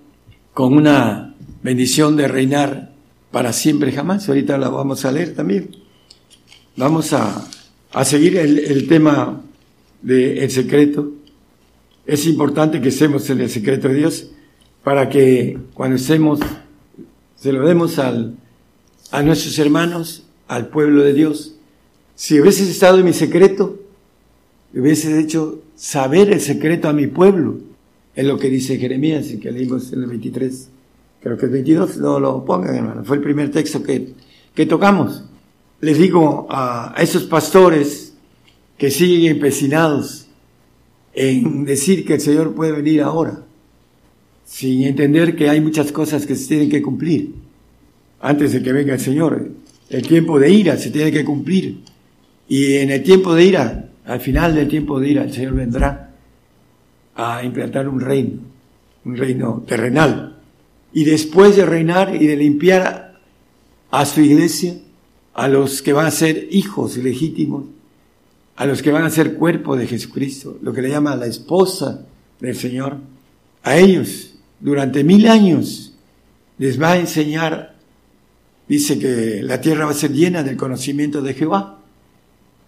con 0.54 0.74
una 0.74 1.34
bendición 1.64 2.18
de 2.18 2.28
reinar 2.28 2.92
para 3.32 3.54
siempre 3.54 3.94
jamás. 3.94 4.28
Ahorita 4.28 4.58
la 4.58 4.68
vamos 4.68 5.06
a 5.06 5.14
leer 5.14 5.34
también. 5.34 5.78
Vamos 6.76 7.14
a, 7.14 7.48
a 7.94 8.04
seguir 8.04 8.36
el, 8.36 8.60
el 8.60 8.90
tema 8.90 9.42
del 10.02 10.40
el 10.40 10.52
secreto 10.52 11.21
es 12.06 12.26
importante 12.26 12.82
que 12.82 12.90
estemos 12.90 13.30
en 13.30 13.42
el 13.42 13.50
secreto 13.50 13.88
de 13.88 13.96
Dios 13.96 14.32
para 14.84 15.10
que 15.10 15.58
cuando 15.74 15.98
estemos, 15.98 16.40
se 17.36 17.52
lo 17.52 17.68
demos 17.68 18.00
al, 18.00 18.36
a 19.12 19.22
nuestros 19.22 19.58
hermanos, 19.60 20.26
al 20.48 20.68
pueblo 20.68 21.04
de 21.04 21.14
Dios. 21.14 21.56
Si 22.16 22.40
hubieses 22.40 22.70
estado 22.70 23.00
en 23.00 23.06
mi 23.06 23.14
secreto, 23.14 23.80
hubieses 24.74 25.24
hecho 25.24 25.62
saber 25.76 26.32
el 26.32 26.42
secreto 26.42 26.90
a 26.90 26.94
mi 26.94 27.08
pueblo. 27.08 27.60
Es 28.16 28.26
lo 28.26 28.38
que 28.38 28.50
dice 28.50 28.78
Jeremías 28.78 29.32
y 29.32 29.40
que 29.40 29.52
leímos 29.52 29.94
en 29.94 30.02
el 30.02 30.08
23. 30.08 30.70
Creo 31.22 31.38
que 31.38 31.46
el 31.46 31.52
22 31.52 31.98
no 31.98 32.20
lo 32.20 32.44
pongan, 32.44 32.76
hermano. 32.76 33.04
Fue 33.04 33.18
el 33.18 33.24
primer 33.24 33.52
texto 33.52 33.84
que, 33.84 34.14
que 34.56 34.66
tocamos. 34.66 35.24
Les 35.80 35.98
digo 35.98 36.48
a, 36.50 36.98
a 36.98 37.02
esos 37.02 37.24
pastores 37.24 38.14
que 38.78 38.90
siguen 38.90 39.32
empecinados 39.32 40.28
en 41.14 41.66
decir 41.66 42.06
que 42.06 42.16
el 42.16 42.22
Señor 42.22 42.54
puede 42.54 42.72
venir 42.72 43.02
ahora, 43.02 43.44
sin 44.46 44.84
entender 44.84 45.36
que 45.36 45.50
hay 45.50 45.62
muchas 45.62 45.92
cosas 45.92 46.26
que 46.26 46.36
se 46.36 46.48
tienen 46.48 46.70
que 46.70 46.82
cumplir 46.82 47.34
antes 48.22 48.54
de 48.54 48.62
que 48.62 48.72
venga 48.72 48.94
el 48.94 49.00
Señor. 49.00 49.50
El 49.90 50.08
tiempo 50.08 50.40
de 50.40 50.50
ira 50.50 50.78
se 50.78 50.92
tiene 50.92 51.12
que 51.12 51.26
cumplir. 51.26 51.80
Y 52.48 52.76
en 52.76 52.92
el 52.92 53.04
tiempo 53.04 53.34
de 53.34 53.46
ira, 53.46 53.90
al 54.06 54.20
final 54.20 54.56
del 54.56 54.68
tiempo 54.68 55.00
de 55.00 55.10
ira, 55.10 55.24
el 55.24 55.34
Señor 55.34 55.54
vendrá 55.54 56.14
a 57.16 57.44
implantar 57.44 57.88
un 57.88 58.00
reino, 58.00 58.40
un 59.06 59.18
reino 59.18 59.64
terrenal. 59.68 60.38
Y 60.94 61.04
después 61.04 61.56
de 61.56 61.66
reinar 61.66 62.16
y 62.16 62.28
de 62.28 62.36
limpiar 62.38 63.20
a 63.90 64.06
su 64.06 64.22
iglesia, 64.22 64.76
a 65.34 65.48
los 65.48 65.82
que 65.82 65.94
van 65.94 66.08
a 66.08 66.12
ser 66.12 66.48
hijos 66.52 66.98
legítimos, 66.98 67.66
a 68.56 68.66
los 68.66 68.82
que 68.82 68.92
van 68.92 69.04
a 69.04 69.10
ser 69.10 69.36
cuerpo 69.36 69.76
de 69.76 69.88
Jesucristo, 69.88 70.58
lo 70.62 70.74
que 70.74 70.82
le 70.82 70.90
llama 70.90 71.16
la 71.16 71.26
esposa 71.26 72.06
del 72.40 72.56
Señor, 72.56 72.98
a 73.64 73.78
ellos 73.78 74.34
durante 74.60 75.04
mil 75.04 75.28
años 75.28 75.94
les 76.58 76.80
va 76.80 76.92
a 76.92 76.98
enseñar, 76.98 77.76
dice 78.68 79.00
que 79.00 79.42
la 79.42 79.60
tierra 79.62 79.86
va 79.86 79.92
a 79.92 79.96
ser 79.96 80.12
llena 80.12 80.44
del 80.44 80.58
conocimiento 80.58 81.22
de 81.22 81.34
Jehová. 81.34 81.80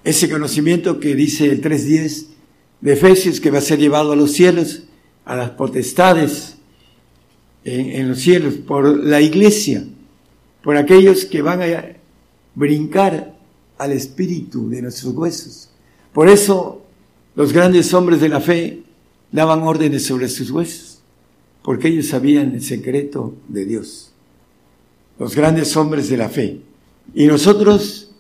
Ese 0.04 0.30
conocimiento 0.30 1.00
que 1.00 1.16
dice 1.16 1.46
el 1.46 1.62
3.10 1.62 2.26
de 2.82 2.94
Efesios, 2.94 3.40
que 3.40 3.52
va 3.52 3.60
a 3.60 3.62
ser 3.62 3.80
llevado 3.80 4.12
a 4.12 4.16
los 4.16 4.32
cielos, 4.32 4.84
a 5.26 5.36
las 5.36 5.52
potestades 5.52 6.58
en, 7.64 7.92
en 7.92 8.10
los 8.10 8.20
cielos, 8.20 8.56
por 8.56 8.86
la 9.04 9.22
iglesia, 9.22 9.86
por 10.64 10.76
aquellos 10.76 11.26
que 11.26 11.42
van 11.42 11.62
a 11.62 11.96
brincar 12.56 13.36
al 13.78 13.92
espíritu 13.92 14.70
de 14.70 14.82
nuestros 14.82 15.14
huesos. 15.14 15.70
Por 16.14 16.30
eso 16.30 16.82
los 17.36 17.52
grandes 17.52 17.94
hombres 17.94 18.22
de 18.22 18.30
la 18.30 18.40
fe 18.40 18.84
daban 19.32 19.64
órdenes 19.64 20.06
sobre 20.06 20.30
sus 20.30 20.52
huesos, 20.52 21.00
porque 21.64 21.88
ellos 21.88 22.08
sabían 22.08 22.54
el 22.54 22.62
secreto 22.62 23.34
de 23.48 23.66
Dios. 23.66 24.12
Los 25.18 25.36
grandes 25.36 25.76
hombres 25.76 26.10
de 26.10 26.18
la 26.18 26.30
fe. 26.30 26.62
Y 27.16 27.26
nosotros, 27.26 28.12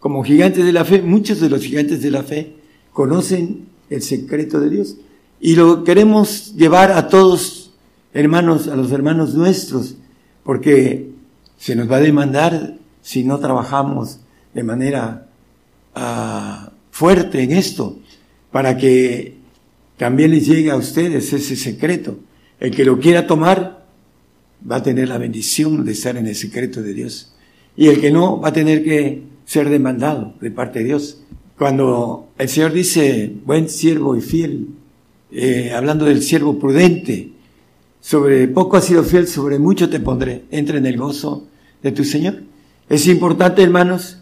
como 0.00 0.24
gigantes 0.24 0.64
de 0.64 0.72
la 0.72 0.84
fe, 0.84 1.02
muchos 1.02 1.40
de 1.40 1.50
los 1.50 1.62
gigantes 1.62 2.02
de 2.02 2.10
la 2.10 2.22
fe 2.22 2.56
conocen 2.92 3.66
el 3.90 4.02
secreto 4.02 4.58
de 4.60 4.70
Dios. 4.70 4.96
Y 5.40 5.56
lo 5.56 5.84
queremos 5.84 6.54
llevar 6.54 6.92
a 6.92 7.08
todos, 7.08 7.72
hermanos, 8.14 8.68
a 8.68 8.76
los 8.76 8.90
hermanos 8.92 9.34
nuestros, 9.34 9.96
porque 10.42 11.10
se 11.58 11.76
nos 11.76 11.90
va 11.90 11.96
a 11.96 12.00
demandar 12.00 12.78
si 13.02 13.24
no 13.24 13.38
trabajamos 13.38 14.20
de 14.54 14.62
manera 14.62 15.26
uh, 15.94 16.73
fuerte 16.94 17.42
en 17.42 17.50
esto, 17.50 17.98
para 18.52 18.76
que 18.76 19.34
también 19.96 20.30
les 20.30 20.46
llegue 20.46 20.70
a 20.70 20.76
ustedes 20.76 21.32
ese 21.32 21.56
secreto. 21.56 22.20
El 22.60 22.70
que 22.70 22.84
lo 22.84 23.00
quiera 23.00 23.26
tomar 23.26 23.84
va 24.70 24.76
a 24.76 24.82
tener 24.84 25.08
la 25.08 25.18
bendición 25.18 25.84
de 25.84 25.90
estar 25.90 26.16
en 26.16 26.28
el 26.28 26.36
secreto 26.36 26.82
de 26.82 26.94
Dios. 26.94 27.34
Y 27.76 27.88
el 27.88 28.00
que 28.00 28.12
no 28.12 28.40
va 28.40 28.50
a 28.50 28.52
tener 28.52 28.84
que 28.84 29.24
ser 29.44 29.70
demandado 29.70 30.34
de 30.40 30.52
parte 30.52 30.78
de 30.78 30.84
Dios. 30.84 31.18
Cuando 31.58 32.28
el 32.38 32.48
Señor 32.48 32.72
dice, 32.72 33.32
buen 33.44 33.68
siervo 33.68 34.16
y 34.16 34.20
fiel, 34.20 34.68
eh, 35.32 35.72
hablando 35.74 36.04
del 36.04 36.22
siervo 36.22 36.60
prudente, 36.60 37.32
sobre 38.00 38.46
poco 38.46 38.76
has 38.76 38.84
sido 38.84 39.02
fiel, 39.02 39.26
sobre 39.26 39.58
mucho 39.58 39.90
te 39.90 39.98
pondré, 39.98 40.44
entra 40.52 40.78
en 40.78 40.86
el 40.86 40.96
gozo 40.96 41.48
de 41.82 41.90
tu 41.90 42.04
Señor. 42.04 42.44
Es 42.88 43.08
importante, 43.08 43.64
hermanos, 43.64 44.18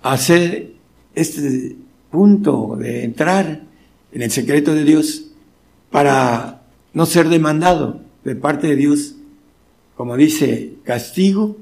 hacer 0.00 0.72
este 1.14 1.76
punto 2.10 2.76
de 2.78 3.04
entrar 3.04 3.62
en 4.12 4.22
el 4.22 4.30
secreto 4.30 4.74
de 4.74 4.84
Dios 4.84 5.26
para 5.90 6.62
no 6.92 7.06
ser 7.06 7.28
demandado 7.28 8.00
de 8.24 8.34
parte 8.36 8.68
de 8.68 8.76
Dios, 8.76 9.14
como 9.96 10.16
dice, 10.16 10.74
castigo 10.84 11.56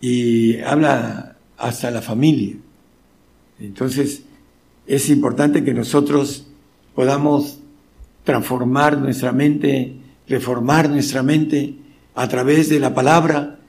y 0.00 0.58
habla 0.60 1.36
hasta 1.56 1.90
la 1.90 2.02
familia. 2.02 2.56
Entonces, 3.60 4.22
es 4.86 5.08
importante 5.08 5.64
que 5.64 5.74
nosotros 5.74 6.46
podamos 6.94 7.58
transformar 8.24 8.98
nuestra 8.98 9.32
mente, 9.32 9.96
reformar 10.28 10.90
nuestra 10.90 11.22
mente 11.22 11.74
a 12.14 12.28
través 12.28 12.68
de 12.68 12.80
la 12.80 12.94
palabra, 12.94 13.60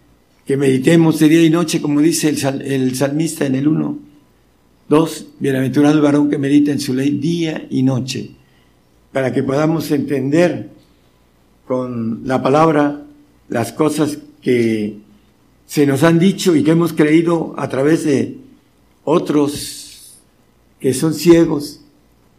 que 0.45 0.57
meditemos 0.57 1.19
de 1.19 1.29
día 1.29 1.43
y 1.43 1.49
noche, 1.49 1.81
como 1.81 2.01
dice 2.01 2.29
el, 2.29 2.61
el 2.61 2.95
salmista 2.95 3.45
en 3.45 3.55
el 3.55 3.67
1, 3.67 3.99
Dos, 4.89 5.26
bienaventurado 5.39 6.02
varón 6.02 6.30
que 6.30 6.38
medita 6.38 6.71
en 6.71 6.80
su 6.80 6.93
ley 6.93 7.12
día 7.12 7.67
y 7.69 7.84
noche, 7.84 8.32
para 9.12 9.34
que 9.34 9.43
podamos 9.43 9.91
entender 9.91 10.69
con 11.67 12.21
la 12.26 12.41
palabra 12.41 13.04
las 13.50 13.73
cosas 13.73 14.17
que 14.41 14.97
se 15.65 15.86
nos 15.86 16.04
han 16.04 16.19
dicho 16.19 16.56
y 16.56 16.63
que 16.63 16.71
hemos 16.71 16.93
creído 16.93 17.54
a 17.58 17.67
través 17.67 18.06
de 18.06 18.38
otros 19.04 20.15
que 20.80 20.93
son 20.93 21.13
ciegos 21.13 21.82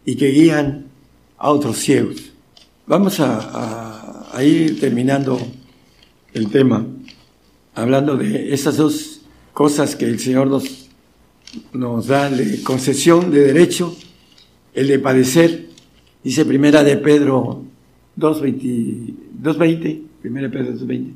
y 0.03 0.15
que 0.15 0.29
guían 0.29 0.87
a 1.37 1.51
otros 1.51 1.77
ciegos. 1.77 2.31
Vamos 2.87 3.19
a, 3.19 4.27
a 4.35 4.43
ir 4.43 4.79
terminando 4.79 5.39
el 6.33 6.49
tema, 6.49 6.87
hablando 7.75 8.17
de 8.17 8.51
esas 8.55 8.77
dos 8.77 9.21
cosas 9.53 9.95
que 9.95 10.05
el 10.05 10.19
Señor 10.19 10.47
nos 10.47 10.78
nos 11.73 12.07
da 12.07 12.31
concesión 12.63 13.31
de 13.31 13.39
derecho, 13.41 13.95
el 14.73 14.87
de 14.87 14.99
padecer, 14.99 15.67
dice 16.23 16.45
primera 16.45 16.83
de 16.83 16.97
Pedro 16.97 17.63
2.20, 18.17 20.01
primera 20.21 20.47
de 20.47 20.57
Pedro 20.57 20.73
2.20, 20.73 21.13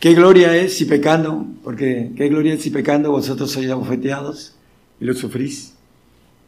qué 0.00 0.14
gloria 0.14 0.56
es 0.56 0.76
si 0.76 0.84
pecando, 0.84 1.46
porque 1.64 2.12
qué 2.16 2.28
gloria 2.28 2.54
es 2.54 2.62
si 2.62 2.70
pecando 2.70 3.10
vosotros 3.10 3.50
sois 3.50 3.70
abofeteados 3.70 4.54
y 5.00 5.04
lo 5.04 5.14
sufrís. 5.14 5.74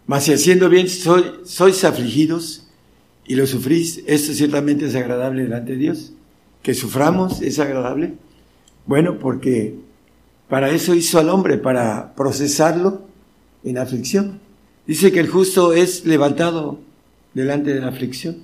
Mas 0.07 0.25
si 0.25 0.33
haciendo 0.33 0.69
bien 0.69 0.89
sois 0.89 1.85
afligidos 1.85 2.67
y 3.27 3.37
lo 3.37 3.47
sufrís, 3.47 4.03
esto 4.07 4.33
ciertamente 4.33 4.87
es 4.87 4.95
agradable 4.97 5.45
delante 5.45 5.73
de 5.73 5.79
Dios. 5.79 6.13
Que 6.63 6.75
suframos 6.75 7.41
es 7.43 7.61
agradable. 7.61 8.15
Bueno, 8.87 9.19
porque 9.21 9.77
para 10.51 10.71
eso 10.71 10.95
hizo 10.97 11.21
al 11.21 11.31
hombre, 11.31 11.59
para 11.59 12.13
procesarlo 12.17 13.03
en 13.63 13.79
aflicción. 13.79 14.41
Dice 14.85 15.13
que 15.13 15.21
el 15.21 15.29
justo 15.29 15.73
es 15.73 16.05
levantado 16.05 16.81
delante 17.33 17.73
de 17.73 17.81
la 17.81 17.89
aflicción. 17.89 18.39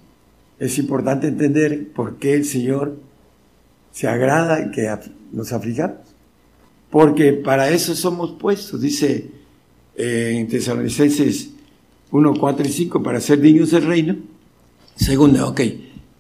Es 0.61 0.79
importante 0.79 1.27
entender 1.27 1.89
por 1.93 2.17
qué 2.19 2.35
el 2.35 2.45
Señor 2.45 2.97
se 3.91 4.07
agrada 4.07 4.71
que 4.71 4.89
nos 5.33 5.53
afligamos. 5.53 5.99
Porque 6.91 7.33
para 7.33 7.71
eso 7.71 7.97
somos 7.97 8.39
puestos, 8.41 8.81
dice 8.81 9.29
eh, 9.97 10.37
en 10.37 10.47
Tesalonicenses 10.47 11.51
1, 12.13 12.35
4 12.39 12.67
y 12.67 12.71
5, 12.71 13.03
para 13.03 13.21
ser 13.21 13.41
dignos 13.41 13.73
del 13.73 13.85
reino. 13.85 14.17
Segunda, 14.95 15.45
ok. 15.47 15.61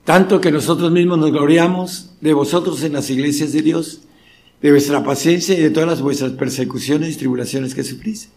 Tanto 0.04 0.40
que 0.40 0.50
nosotros 0.50 0.90
mismos 0.90 1.18
nos 1.18 1.30
gloriamos 1.30 2.16
de 2.20 2.34
vosotros 2.34 2.82
en 2.82 2.94
las 2.94 3.08
iglesias 3.08 3.52
de 3.52 3.62
Dios 3.62 4.02
de 4.62 4.70
vuestra 4.70 5.04
paciencia 5.04 5.58
y 5.58 5.62
de 5.62 5.70
todas 5.70 6.00
vuestras 6.00 6.32
persecuciones 6.32 7.14
y 7.14 7.18
tribulaciones 7.18 7.74
que 7.74 7.84
sufrís. 7.84 8.30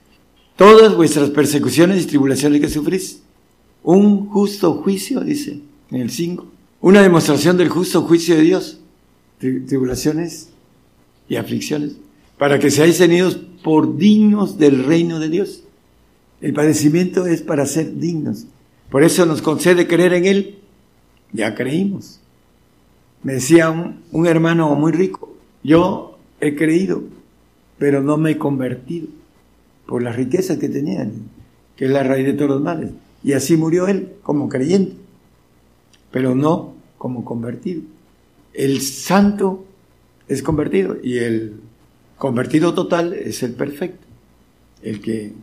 Todas 0.55 0.95
vuestras 0.95 1.29
persecuciones 1.29 2.03
y 2.03 2.07
tribulaciones 2.07 2.61
que 2.61 2.69
sufrís. 2.69 3.21
Un 3.83 4.27
justo 4.27 4.73
juicio, 4.75 5.21
dice 5.21 5.61
en 5.91 6.01
el 6.01 6.09
5. 6.09 6.45
Una 6.81 7.01
demostración 7.01 7.57
del 7.57 7.69
justo 7.69 8.03
juicio 8.03 8.35
de 8.35 8.41
Dios. 8.41 8.79
Tribulaciones 9.39 10.49
y 11.27 11.35
aflicciones. 11.35 11.97
Para 12.37 12.59
que 12.59 12.71
seáis 12.71 12.97
tenidos 12.97 13.39
por 13.63 13.97
dignos 13.97 14.57
del 14.57 14.83
reino 14.85 15.19
de 15.19 15.29
Dios. 15.29 15.63
El 16.41 16.53
padecimiento 16.53 17.25
es 17.25 17.41
para 17.41 17.65
ser 17.65 17.97
dignos. 17.97 18.45
Por 18.89 19.03
eso 19.03 19.25
nos 19.25 19.41
concede 19.41 19.87
creer 19.87 20.13
en 20.13 20.25
Él. 20.25 20.59
Ya 21.33 21.53
creímos. 21.53 22.19
Me 23.23 23.33
decía 23.33 23.69
un, 23.69 24.01
un 24.11 24.25
hermano 24.25 24.73
muy 24.75 24.93
rico, 24.93 25.35
yo 25.63 26.17
he 26.39 26.55
creído, 26.55 27.03
pero 27.77 28.01
no 28.01 28.17
me 28.17 28.31
he 28.31 28.37
convertido 28.37 29.07
por 29.85 30.03
las 30.03 30.15
riquezas 30.15 30.57
que 30.57 30.69
tenían, 30.69 31.13
que 31.75 31.85
es 31.85 31.91
la 31.91 32.03
raíz 32.03 32.25
de 32.25 32.33
todos 32.33 32.51
los 32.51 32.61
males. 32.61 32.91
Y 33.23 33.33
así 33.33 33.57
murió 33.57 33.87
él 33.87 34.13
como 34.23 34.47
creyente, 34.49 34.93
pero 36.11 36.35
no 36.35 36.73
como 36.97 37.25
convertido. 37.25 37.81
El 38.53 38.81
santo 38.81 39.65
es 40.27 40.41
convertido 40.43 40.97
y 41.01 41.17
el 41.17 41.55
convertido 42.17 42.73
total 42.73 43.13
es 43.13 43.41
el 43.43 43.53
perfecto, 43.53 44.05
el 44.81 45.01
que 45.01 45.33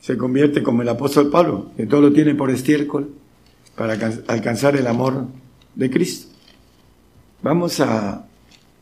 se 0.00 0.16
convierte 0.16 0.62
como 0.62 0.82
el 0.82 0.88
apóstol 0.88 1.30
Pablo, 1.30 1.70
que 1.76 1.86
todo 1.86 2.02
lo 2.02 2.12
tiene 2.12 2.34
por 2.34 2.50
estiércol 2.50 3.10
para 3.76 3.94
alcanzar 4.28 4.76
el 4.76 4.86
amor 4.86 5.26
de 5.74 5.90
Cristo. 5.90 6.28
Vamos 7.42 7.80
a 7.80 8.26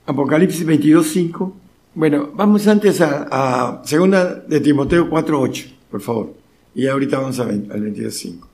Apocalipsis 0.06 0.66
22, 0.66 1.06
5. 1.06 1.52
Bueno, 1.94 2.30
vamos 2.34 2.66
antes 2.66 3.00
a, 3.00 3.26
a 3.30 3.84
segunda 3.84 4.34
de 4.34 4.60
Timoteo 4.60 5.08
4, 5.08 5.40
8, 5.40 5.66
por 5.90 6.00
favor. 6.02 6.34
Y 6.74 6.86
ahorita 6.86 7.18
vamos 7.18 7.40
a, 7.40 7.44
al 7.44 7.80
22, 7.80 8.14
5. 8.14 8.48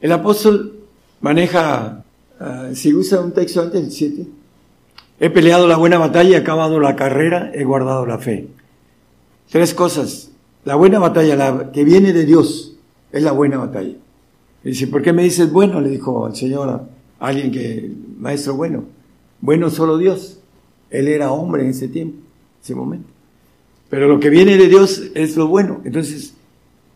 El 0.00 0.12
apóstol 0.12 0.72
maneja, 1.20 2.04
uh, 2.40 2.74
si 2.74 2.94
usa 2.94 3.20
un 3.20 3.32
texto 3.32 3.60
antes, 3.60 3.82
el 3.82 3.90
7. 3.90 4.26
He 5.20 5.30
peleado 5.30 5.66
la 5.66 5.76
buena 5.76 5.98
batalla, 5.98 6.36
he 6.36 6.40
acabado 6.40 6.80
la 6.80 6.96
carrera, 6.96 7.50
he 7.54 7.64
guardado 7.64 8.06
la 8.06 8.18
fe. 8.18 8.48
Tres 9.50 9.74
cosas. 9.74 10.30
La 10.64 10.76
buena 10.76 10.98
batalla, 10.98 11.36
la 11.36 11.72
que 11.72 11.84
viene 11.84 12.12
de 12.12 12.24
Dios, 12.24 12.76
es 13.12 13.22
la 13.22 13.32
buena 13.32 13.58
batalla. 13.58 13.94
dice, 14.62 14.86
¿por 14.86 15.02
qué 15.02 15.12
me 15.12 15.22
dices 15.22 15.52
bueno? 15.52 15.80
Le 15.80 15.90
dijo 15.90 16.26
el 16.26 16.34
Señor 16.34 16.68
a 16.68 17.26
alguien 17.26 17.50
que, 17.50 17.90
maestro 18.18 18.54
bueno. 18.54 18.84
Bueno 19.40 19.70
solo 19.70 19.98
Dios. 19.98 20.40
Él 20.96 21.08
era 21.08 21.30
hombre 21.30 21.62
en 21.62 21.70
ese 21.70 21.88
tiempo, 21.88 22.16
ese 22.62 22.74
momento. 22.74 23.08
Pero 23.90 24.08
lo 24.08 24.18
que 24.18 24.30
viene 24.30 24.56
de 24.56 24.66
Dios 24.66 25.02
es 25.14 25.36
lo 25.36 25.46
bueno. 25.46 25.82
Entonces, 25.84 26.32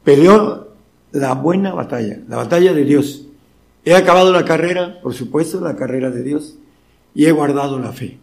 peleó 0.02 0.68
la 1.12 1.34
buena 1.34 1.74
batalla, 1.74 2.18
la 2.26 2.36
batalla 2.36 2.72
de 2.72 2.84
Dios. 2.84 3.26
He 3.84 3.94
acabado 3.94 4.32
la 4.32 4.46
carrera, 4.46 5.00
por 5.02 5.12
supuesto, 5.12 5.60
la 5.60 5.76
carrera 5.76 6.10
de 6.10 6.22
Dios, 6.22 6.56
y 7.14 7.26
he 7.26 7.32
guardado 7.32 7.78
la 7.78 7.92
fe. 7.92 8.18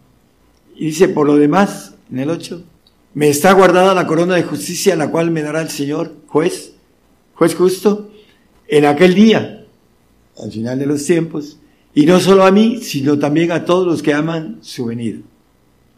Y 0.74 0.86
dice, 0.86 1.08
por 1.08 1.28
lo 1.28 1.36
demás, 1.36 1.94
en 2.10 2.18
el 2.18 2.30
8, 2.30 2.60
me 3.14 3.28
está 3.28 3.52
guardada 3.52 3.94
la 3.94 4.06
corona 4.08 4.34
de 4.34 4.42
justicia, 4.42 4.96
la 4.96 5.12
cual 5.12 5.30
me 5.30 5.42
dará 5.42 5.60
el 5.60 5.70
Señor, 5.70 6.12
juez, 6.26 6.74
juez 7.34 7.54
justo, 7.54 8.10
en 8.66 8.84
aquel 8.84 9.14
día, 9.14 9.64
al 10.42 10.50
final 10.50 10.78
de 10.80 10.86
los 10.86 11.04
tiempos, 11.04 11.58
y 11.94 12.04
no 12.04 12.18
solo 12.18 12.44
a 12.44 12.50
mí, 12.50 12.80
sino 12.82 13.16
también 13.18 13.52
a 13.52 13.64
todos 13.64 13.86
los 13.86 14.02
que 14.02 14.12
aman 14.12 14.58
su 14.60 14.86
venida 14.86 15.20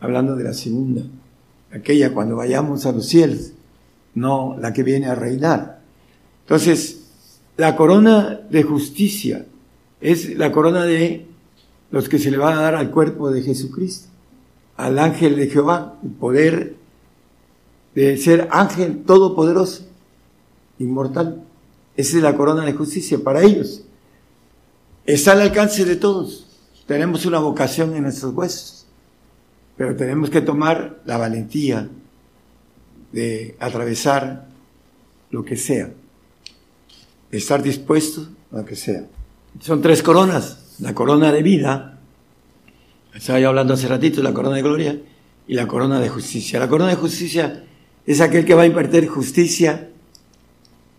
hablando 0.00 0.34
de 0.34 0.44
la 0.44 0.54
segunda, 0.54 1.02
aquella 1.72 2.12
cuando 2.12 2.36
vayamos 2.36 2.86
a 2.86 2.92
los 2.92 3.06
cielos, 3.06 3.52
no 4.14 4.56
la 4.58 4.72
que 4.72 4.82
viene 4.82 5.06
a 5.06 5.14
reinar. 5.14 5.80
Entonces, 6.42 7.06
la 7.56 7.76
corona 7.76 8.40
de 8.50 8.62
justicia 8.62 9.46
es 10.00 10.36
la 10.36 10.50
corona 10.50 10.84
de 10.84 11.26
los 11.90 12.08
que 12.08 12.18
se 12.18 12.30
le 12.30 12.38
van 12.38 12.56
a 12.56 12.62
dar 12.62 12.74
al 12.74 12.90
cuerpo 12.90 13.30
de 13.30 13.42
Jesucristo, 13.42 14.08
al 14.76 14.98
ángel 14.98 15.36
de 15.36 15.48
Jehová, 15.48 15.98
el 16.02 16.10
poder 16.10 16.76
de 17.94 18.16
ser 18.16 18.48
ángel 18.50 19.02
todopoderoso, 19.04 19.84
inmortal. 20.78 21.42
Esa 21.96 22.16
es 22.16 22.22
la 22.22 22.36
corona 22.36 22.64
de 22.64 22.72
justicia 22.72 23.18
para 23.22 23.42
ellos. 23.42 23.82
Está 25.04 25.32
al 25.32 25.42
alcance 25.42 25.84
de 25.84 25.96
todos. 25.96 26.46
Tenemos 26.86 27.26
una 27.26 27.40
vocación 27.40 27.94
en 27.94 28.04
nuestros 28.04 28.34
huesos, 28.34 28.79
pero 29.80 29.96
tenemos 29.96 30.28
que 30.28 30.42
tomar 30.42 31.00
la 31.06 31.16
valentía 31.16 31.88
de 33.12 33.56
atravesar 33.58 34.46
lo 35.30 35.42
que 35.42 35.56
sea, 35.56 35.90
de 37.30 37.38
estar 37.38 37.62
dispuestos 37.62 38.28
a 38.52 38.58
lo 38.58 38.66
que 38.66 38.76
sea. 38.76 39.06
Son 39.58 39.80
tres 39.80 40.02
coronas, 40.02 40.76
la 40.80 40.94
corona 40.94 41.32
de 41.32 41.42
vida, 41.42 41.98
estaba 43.14 43.40
yo 43.40 43.48
hablando 43.48 43.72
hace 43.72 43.88
ratito, 43.88 44.22
la 44.22 44.34
corona 44.34 44.56
de 44.56 44.62
gloria 44.62 45.00
y 45.48 45.54
la 45.54 45.66
corona 45.66 45.98
de 45.98 46.10
justicia. 46.10 46.60
La 46.60 46.68
corona 46.68 46.90
de 46.90 46.96
justicia 46.96 47.64
es 48.04 48.20
aquel 48.20 48.44
que 48.44 48.52
va 48.52 48.64
a 48.64 48.66
impartir 48.66 49.08
justicia 49.08 49.88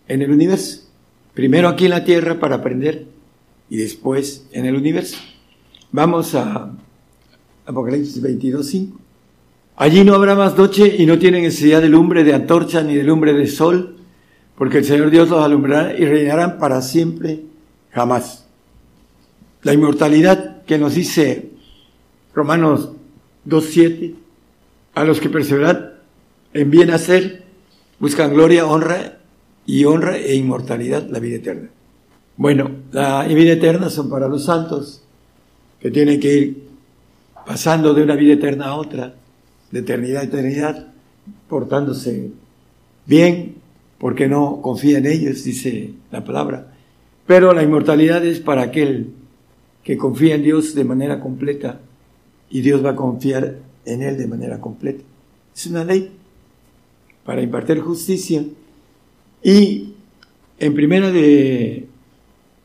en 0.08 0.22
el 0.22 0.32
universo. 0.32 0.88
Primero 1.34 1.68
aquí 1.68 1.84
en 1.84 1.92
la 1.92 2.02
tierra 2.02 2.40
para 2.40 2.56
aprender 2.56 3.06
y 3.70 3.76
después 3.76 4.48
en 4.50 4.66
el 4.66 4.74
universo. 4.74 5.18
Vamos 5.92 6.34
a 6.34 6.72
Apocalipsis 7.66 8.22
22.5. 8.22 8.92
Allí 9.76 10.04
no 10.04 10.14
habrá 10.14 10.34
más 10.34 10.56
noche 10.56 10.96
y 10.98 11.06
no 11.06 11.18
tienen 11.18 11.42
necesidad 11.42 11.80
de 11.80 11.88
lumbre 11.88 12.24
de 12.24 12.34
antorcha 12.34 12.82
ni 12.82 12.94
de 12.94 13.02
lumbre 13.04 13.32
de 13.32 13.46
sol, 13.46 13.96
porque 14.56 14.78
el 14.78 14.84
Señor 14.84 15.10
Dios 15.10 15.28
los 15.28 15.42
alumbrará 15.42 15.96
y 15.96 16.04
reinarán 16.04 16.58
para 16.58 16.82
siempre, 16.82 17.42
jamás. 17.90 18.46
La 19.62 19.72
inmortalidad 19.72 20.62
que 20.64 20.78
nos 20.78 20.94
dice 20.94 21.50
Romanos 22.34 22.90
2.7, 23.46 24.14
a 24.94 25.04
los 25.04 25.20
que 25.20 25.30
perseveran 25.30 25.92
en 26.52 26.70
bien 26.70 26.90
hacer, 26.90 27.44
buscan 27.98 28.34
gloria, 28.34 28.66
honra 28.66 29.18
y 29.64 29.84
honra 29.84 30.18
e 30.18 30.34
inmortalidad, 30.34 31.08
la 31.08 31.18
vida 31.18 31.36
eterna. 31.36 31.70
Bueno, 32.36 32.70
la 32.90 33.24
vida 33.24 33.52
eterna 33.52 33.88
son 33.88 34.10
para 34.10 34.28
los 34.28 34.44
santos, 34.44 35.02
que 35.80 35.90
tienen 35.90 36.20
que 36.20 36.34
ir 36.36 36.71
pasando 37.46 37.94
de 37.94 38.02
una 38.02 38.16
vida 38.16 38.34
eterna 38.34 38.66
a 38.66 38.74
otra, 38.74 39.14
de 39.70 39.80
eternidad 39.80 40.22
a 40.22 40.24
eternidad, 40.24 40.92
portándose 41.48 42.30
bien, 43.06 43.56
porque 43.98 44.28
no 44.28 44.60
confía 44.62 44.98
en 44.98 45.06
ellos, 45.06 45.44
dice 45.44 45.94
la 46.10 46.24
palabra. 46.24 46.72
Pero 47.26 47.52
la 47.52 47.62
inmortalidad 47.62 48.24
es 48.24 48.40
para 48.40 48.62
aquel 48.62 49.14
que 49.84 49.96
confía 49.96 50.34
en 50.34 50.42
Dios 50.42 50.74
de 50.74 50.84
manera 50.84 51.20
completa 51.20 51.80
y 52.50 52.60
Dios 52.60 52.84
va 52.84 52.90
a 52.90 52.96
confiar 52.96 53.58
en 53.84 54.02
él 54.02 54.18
de 54.18 54.26
manera 54.26 54.60
completa. 54.60 55.02
Es 55.54 55.66
una 55.66 55.84
ley 55.84 56.12
para 57.24 57.42
impartir 57.42 57.80
justicia. 57.80 58.44
Y 59.42 59.94
en 60.58 60.74
primera 60.74 61.10
de 61.10 61.86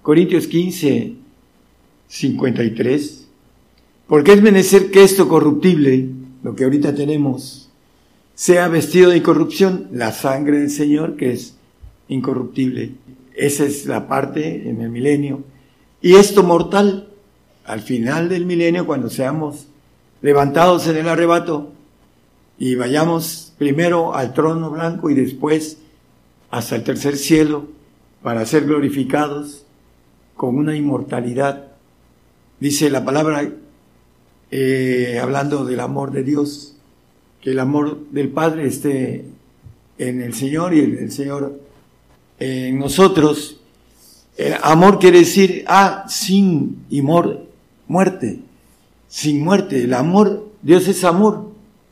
Corintios 0.02 0.48
15, 0.48 1.14
53, 2.08 3.17
porque 4.08 4.34
es 4.34 4.42
menester 4.42 4.90
que 4.90 5.04
esto 5.04 5.28
corruptible, 5.28 6.10
lo 6.44 6.56
que 6.56 6.64
ahorita 6.64 6.96
tenemos, 6.96 7.70
sea 8.36 8.68
vestido 8.68 9.10
de 9.10 9.18
incorrupción, 9.18 9.90
la 9.92 10.12
sangre 10.12 10.60
del 10.60 10.70
Señor 10.70 11.18
que 11.18 11.34
es 11.34 11.56
incorruptible. 12.08 12.94
Esa 13.36 13.66
es 13.66 13.86
la 13.86 14.08
parte 14.08 14.70
en 14.70 14.82
el 14.82 14.90
milenio. 14.90 15.44
Y 16.02 16.16
esto 16.16 16.44
mortal, 16.44 17.10
al 17.66 17.82
final 17.82 18.30
del 18.30 18.46
milenio, 18.46 18.86
cuando 18.86 19.10
seamos 19.10 19.68
levantados 20.22 20.88
en 20.88 20.98
el 20.98 21.10
arrebato 21.10 21.72
y 22.58 22.76
vayamos 22.76 23.54
primero 23.58 24.16
al 24.16 24.34
trono 24.34 24.72
blanco 24.72 25.10
y 25.10 25.16
después 25.16 25.78
hasta 26.50 26.76
el 26.76 26.84
tercer 26.84 27.18
cielo 27.18 27.68
para 28.24 28.46
ser 28.46 28.66
glorificados 28.66 29.66
con 30.36 30.58
una 30.58 30.76
inmortalidad. 30.76 31.72
Dice 32.60 32.90
la 32.90 33.04
palabra, 33.06 33.48
eh, 34.52 35.20
hablando 35.22 35.66
del 35.66 35.80
amor 35.80 36.12
de 36.12 36.24
Dios, 36.24 36.76
que 37.42 37.52
el 37.52 37.60
amor 37.60 38.00
del 38.12 38.30
Padre 38.30 38.68
esté 38.68 39.26
en 39.98 40.22
el 40.22 40.34
Señor 40.34 40.74
y 40.74 40.80
el, 40.80 41.12
Señor 41.12 41.60
en 42.40 42.80
nosotros. 42.80 43.60
El 44.38 44.56
amor 44.62 45.00
quiere 45.00 45.20
decir, 45.20 45.64
ah, 45.68 46.06
sin 46.08 46.86
y 46.90 47.02
muerte, 47.02 48.40
sin 49.08 49.44
muerte. 49.44 49.84
El 49.84 49.94
amor, 49.94 50.50
Dios 50.62 50.88
es 50.88 51.04
amor, 51.04 51.52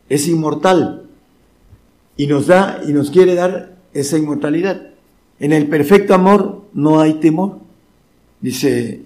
es 0.10 0.28
inmortal 0.28 1.08
y 2.18 2.28
nos 2.28 2.48
da 2.48 2.82
y 2.88 2.94
nos 2.94 3.12
quiere 3.12 3.36
dar 3.36 3.76
esa 3.94 4.18
inmortalidad. 4.18 4.90
En 5.40 5.52
el 5.52 5.68
perfecto 5.68 6.14
amor 6.14 6.64
no 6.74 7.00
hay 7.00 7.16
temor. 7.16 7.60
Dice 8.40 9.02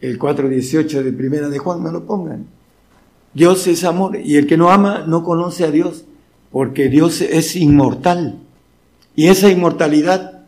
el 0.00 0.18
4.18 0.18 1.02
de 1.02 1.12
primera 1.12 1.48
de 1.48 1.58
Juan, 1.58 1.82
no 1.82 1.90
lo 1.90 2.04
pongan. 2.04 2.57
Dios 3.34 3.66
es 3.66 3.84
amor 3.84 4.18
y 4.22 4.36
el 4.36 4.46
que 4.46 4.56
no 4.56 4.70
ama 4.70 5.04
no 5.06 5.22
conoce 5.22 5.64
a 5.64 5.70
Dios 5.70 6.04
porque 6.50 6.88
Dios 6.88 7.20
es 7.20 7.56
inmortal. 7.56 8.38
Y 9.14 9.26
esa 9.26 9.50
inmortalidad, 9.50 10.46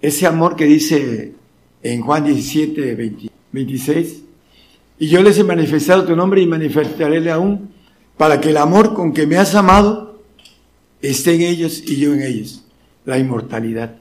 ese 0.00 0.26
amor 0.26 0.56
que 0.56 0.64
dice 0.64 1.34
en 1.82 2.00
Juan 2.02 2.24
17, 2.24 3.12
26, 3.52 4.22
y 4.98 5.08
yo 5.08 5.22
les 5.22 5.38
he 5.38 5.44
manifestado 5.44 6.04
tu 6.04 6.14
nombre 6.14 6.40
y 6.40 6.46
manifestaré 6.46 7.28
aún 7.30 7.70
para 8.16 8.40
que 8.40 8.50
el 8.50 8.56
amor 8.56 8.94
con 8.94 9.12
que 9.12 9.26
me 9.26 9.36
has 9.36 9.54
amado 9.54 10.22
esté 11.00 11.34
en 11.34 11.42
ellos 11.42 11.82
y 11.84 11.96
yo 11.96 12.14
en 12.14 12.22
ellos. 12.22 12.64
La 13.04 13.18
inmortalidad. 13.18 13.96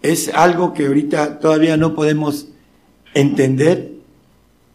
Es 0.00 0.28
algo 0.28 0.74
que 0.74 0.86
ahorita 0.86 1.40
todavía 1.40 1.76
no 1.76 1.94
podemos 1.94 2.48
entender 3.14 3.92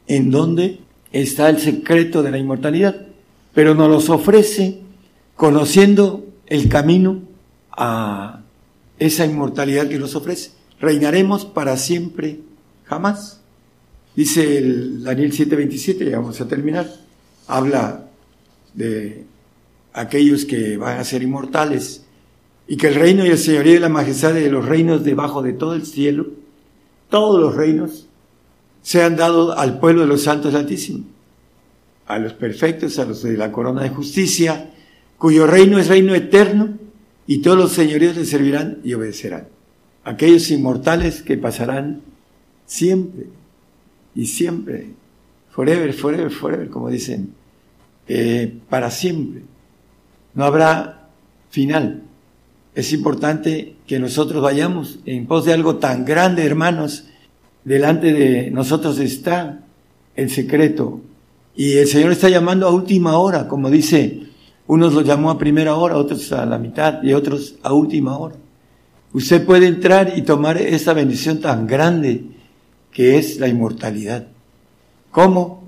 en 0.07 0.31
dónde 0.31 0.79
está 1.11 1.49
el 1.49 1.59
secreto 1.59 2.23
de 2.23 2.31
la 2.31 2.37
inmortalidad, 2.37 3.07
pero 3.53 3.75
nos 3.75 3.89
los 3.89 4.09
ofrece 4.09 4.79
conociendo 5.35 6.25
el 6.47 6.69
camino 6.69 7.21
a 7.71 8.41
esa 8.99 9.25
inmortalidad 9.25 9.87
que 9.87 9.99
nos 9.99 10.15
ofrece. 10.15 10.51
Reinaremos 10.79 11.45
para 11.45 11.77
siempre, 11.77 12.39
jamás. 12.85 13.41
Dice 14.15 14.57
el 14.57 15.03
Daniel 15.03 15.31
7:27, 15.31 16.09
ya 16.09 16.19
vamos 16.19 16.41
a 16.41 16.47
terminar, 16.47 16.87
habla 17.47 18.07
de 18.73 19.25
aquellos 19.93 20.45
que 20.45 20.77
van 20.77 20.99
a 20.99 21.03
ser 21.03 21.23
inmortales 21.23 22.03
y 22.67 22.77
que 22.77 22.87
el 22.87 22.95
reino 22.95 23.25
y 23.25 23.29
el 23.29 23.37
señorío 23.37 23.75
y 23.75 23.79
la 23.79 23.89
majestad 23.89 24.33
de 24.33 24.49
los 24.49 24.65
reinos 24.65 25.03
debajo 25.03 25.41
de 25.41 25.53
todo 25.53 25.73
el 25.73 25.85
cielo, 25.85 26.27
todos 27.09 27.39
los 27.39 27.55
reinos, 27.55 28.07
sean 28.87 29.17
dados 29.17 29.53
al 29.57 29.79
pueblo 29.79 30.03
de 30.03 30.07
los 30.07 30.23
santos 30.23 30.55
altísimos, 30.55 31.07
a 32.05 32.19
los 32.19 32.31
perfectos, 32.31 32.97
a 32.99 33.03
los 33.03 33.21
de 33.21 33.35
la 33.35 33.51
corona 33.51 33.83
de 33.83 33.89
justicia, 33.89 34.71
cuyo 35.17 35.45
reino 35.45 35.77
es 35.77 35.89
reino 35.89 36.15
eterno 36.15 36.77
y 37.25 37.39
todos 37.39 37.57
los 37.57 37.73
señoríos 37.73 38.15
le 38.15 38.23
servirán 38.23 38.77
y 38.85 38.93
obedecerán. 38.93 39.49
Aquellos 40.05 40.49
inmortales 40.51 41.21
que 41.21 41.35
pasarán 41.35 41.99
siempre 42.65 43.25
y 44.15 44.27
siempre, 44.27 44.91
forever, 45.49 45.91
forever, 45.91 46.31
forever, 46.31 46.69
como 46.69 46.89
dicen, 46.89 47.33
eh, 48.07 48.57
para 48.69 48.89
siempre. 48.89 49.41
No 50.33 50.45
habrá 50.45 51.09
final. 51.49 52.03
Es 52.73 52.93
importante 52.93 53.75
que 53.85 53.99
nosotros 53.99 54.41
vayamos 54.41 54.99
en 55.05 55.27
pos 55.27 55.43
de 55.43 55.51
algo 55.51 55.75
tan 55.75 56.05
grande, 56.05 56.45
hermanos, 56.45 57.09
delante 57.67 58.13
de 58.13 58.49
nosotros 58.49 58.97
está 58.99 59.59
el 60.15 60.29
secreto. 60.29 61.01
Y 61.53 61.73
el 61.73 61.87
Señor 61.87 62.13
está 62.13 62.29
llamando 62.29 62.65
a 62.65 62.71
última 62.71 63.17
hora, 63.17 63.49
como 63.49 63.69
dice, 63.69 64.21
unos 64.67 64.93
lo 64.93 65.01
llamó 65.01 65.31
a 65.31 65.37
primera 65.37 65.75
hora, 65.75 65.97
otros 65.97 66.31
a 66.31 66.45
la 66.45 66.59
mitad 66.59 67.03
y 67.03 67.11
otros 67.11 67.55
a 67.63 67.73
última 67.73 68.17
hora. 68.17 68.35
Usted 69.11 69.45
puede 69.45 69.67
entrar 69.67 70.13
y 70.15 70.21
tomar 70.21 70.57
esa 70.57 70.93
bendición 70.93 71.41
tan 71.41 71.67
grande 71.67 72.23
que 72.89 73.17
es 73.17 73.37
la 73.37 73.49
inmortalidad. 73.49 74.27
¿Cómo? 75.11 75.63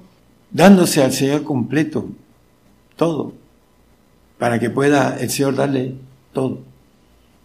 Dándose 0.52 1.04
al 1.04 1.12
Señor 1.12 1.44
completo, 1.44 2.08
todo, 2.96 3.34
para 4.38 4.58
que 4.58 4.70
pueda 4.70 5.18
el 5.20 5.30
Señor 5.30 5.56
darle 5.56 5.96
todo. 6.32 6.60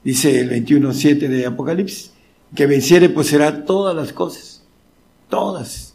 Dice 0.05 0.39
el 0.39 0.51
21.7 0.51 1.27
de 1.27 1.45
Apocalipsis, 1.47 2.14
que 2.55 2.67
venciere 2.67 3.09
pues 3.09 3.29
será 3.29 3.65
todas 3.65 3.95
las 3.95 4.13
cosas, 4.13 4.63
todas, 5.29 5.95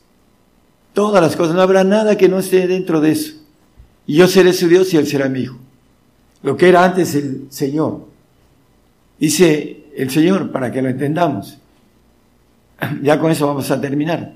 todas 0.94 1.22
las 1.22 1.36
cosas, 1.36 1.56
no 1.56 1.62
habrá 1.62 1.84
nada 1.84 2.18
que 2.18 2.30
no 2.30 2.40
esté 2.40 2.68
dentro 2.68 3.02
de 3.02 3.12
eso. 3.12 3.34
Y 4.06 4.16
yo 4.16 4.28
seré 4.28 4.54
su 4.54 4.68
Dios 4.68 4.94
y 4.94 4.98
él 4.98 5.08
será 5.08 5.30
mi 5.30 5.42
hijo. 5.42 5.58
Lo 6.42 6.58
que 6.58 6.70
era 6.70 6.84
antes 6.84 7.16
el 7.16 7.48
Señor, 7.50 8.10
Dice 9.20 9.84
el 9.98 10.10
Señor, 10.10 10.52
para 10.52 10.72
que 10.72 10.82
lo 10.82 10.90
entendamos. 10.90 11.58
Ya 13.04 13.20
con 13.20 13.30
eso 13.32 13.46
vamos 13.46 13.70
a 13.72 13.82
terminar. 13.82 14.36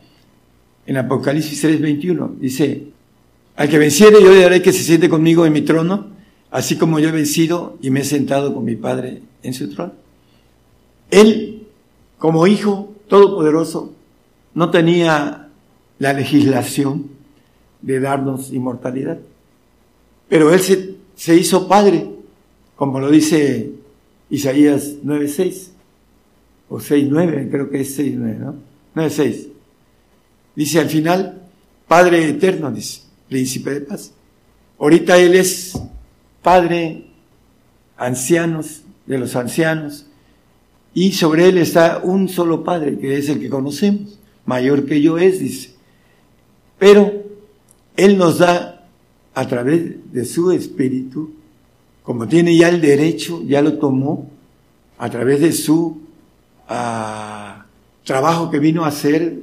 En 0.85 0.97
Apocalipsis 0.97 1.63
3:21 1.63 2.37
dice, 2.39 2.87
al 3.55 3.69
que 3.69 3.77
venciere 3.77 4.21
yo 4.21 4.33
le 4.33 4.41
daré 4.41 4.61
que 4.61 4.73
se 4.73 4.83
siente 4.83 5.07
conmigo 5.07 5.45
en 5.45 5.53
mi 5.53 5.61
trono, 5.61 6.07
así 6.51 6.75
como 6.75 6.99
yo 6.99 7.07
he 7.07 7.11
vencido 7.13 7.77
y 7.81 7.89
me 7.89 8.01
he 8.01 8.03
sentado 8.03 8.53
con 8.53 8.65
mi 8.65 8.75
Padre 8.75 9.21
en 9.43 9.53
su 9.53 9.69
trono. 9.69 9.93
Él, 11.09 11.62
como 12.23 12.47
Hijo 12.47 12.95
Todopoderoso, 13.09 13.91
no 14.53 14.71
tenía 14.71 15.49
la 15.99 16.13
legislación 16.13 17.09
de 17.81 17.99
darnos 17.99 18.53
inmortalidad, 18.53 19.19
pero 20.29 20.53
Él 20.53 20.61
se, 20.61 20.95
se 21.17 21.35
hizo 21.35 21.67
Padre, 21.67 22.09
como 22.77 23.01
lo 23.01 23.11
dice 23.11 23.71
Isaías 24.29 24.93
9.6, 25.03 25.67
o 26.69 26.77
6.9, 26.77 27.51
creo 27.51 27.69
que 27.69 27.81
es 27.81 27.99
6.9, 27.99 28.37
¿no? 28.37 28.55
9.6. 28.95 29.47
Dice 30.55 30.79
al 30.79 30.87
final, 30.87 31.41
Padre 31.89 32.29
eterno, 32.29 32.71
dice, 32.71 33.01
príncipe 33.27 33.71
de 33.71 33.81
paz. 33.81 34.13
Ahorita 34.79 35.17
Él 35.17 35.35
es 35.35 35.77
Padre 36.41 37.03
ancianos, 37.97 38.83
de 39.05 39.17
los 39.17 39.35
ancianos, 39.35 40.05
y 40.93 41.13
sobre 41.13 41.47
Él 41.49 41.57
está 41.57 42.01
un 42.03 42.29
solo 42.29 42.63
Padre, 42.63 42.97
que 42.97 43.17
es 43.17 43.29
el 43.29 43.39
que 43.39 43.49
conocemos, 43.49 44.19
mayor 44.45 44.85
que 44.85 45.01
yo 45.01 45.17
es, 45.17 45.39
dice. 45.39 45.73
Pero 46.77 47.23
Él 47.95 48.17
nos 48.17 48.39
da 48.39 48.87
a 49.33 49.47
través 49.47 50.11
de 50.11 50.25
su 50.25 50.51
Espíritu 50.51 51.31
como 52.03 52.27
tiene 52.27 52.55
ya 52.55 52.67
el 52.67 52.81
derecho, 52.81 53.41
ya 53.43 53.61
lo 53.61 53.77
tomó 53.77 54.29
a 54.97 55.09
través 55.09 55.39
de 55.39 55.53
su 55.53 56.01
ah, 56.67 57.65
trabajo 58.03 58.51
que 58.51 58.59
vino 58.59 58.83
a 58.83 58.89
hacer, 58.89 59.39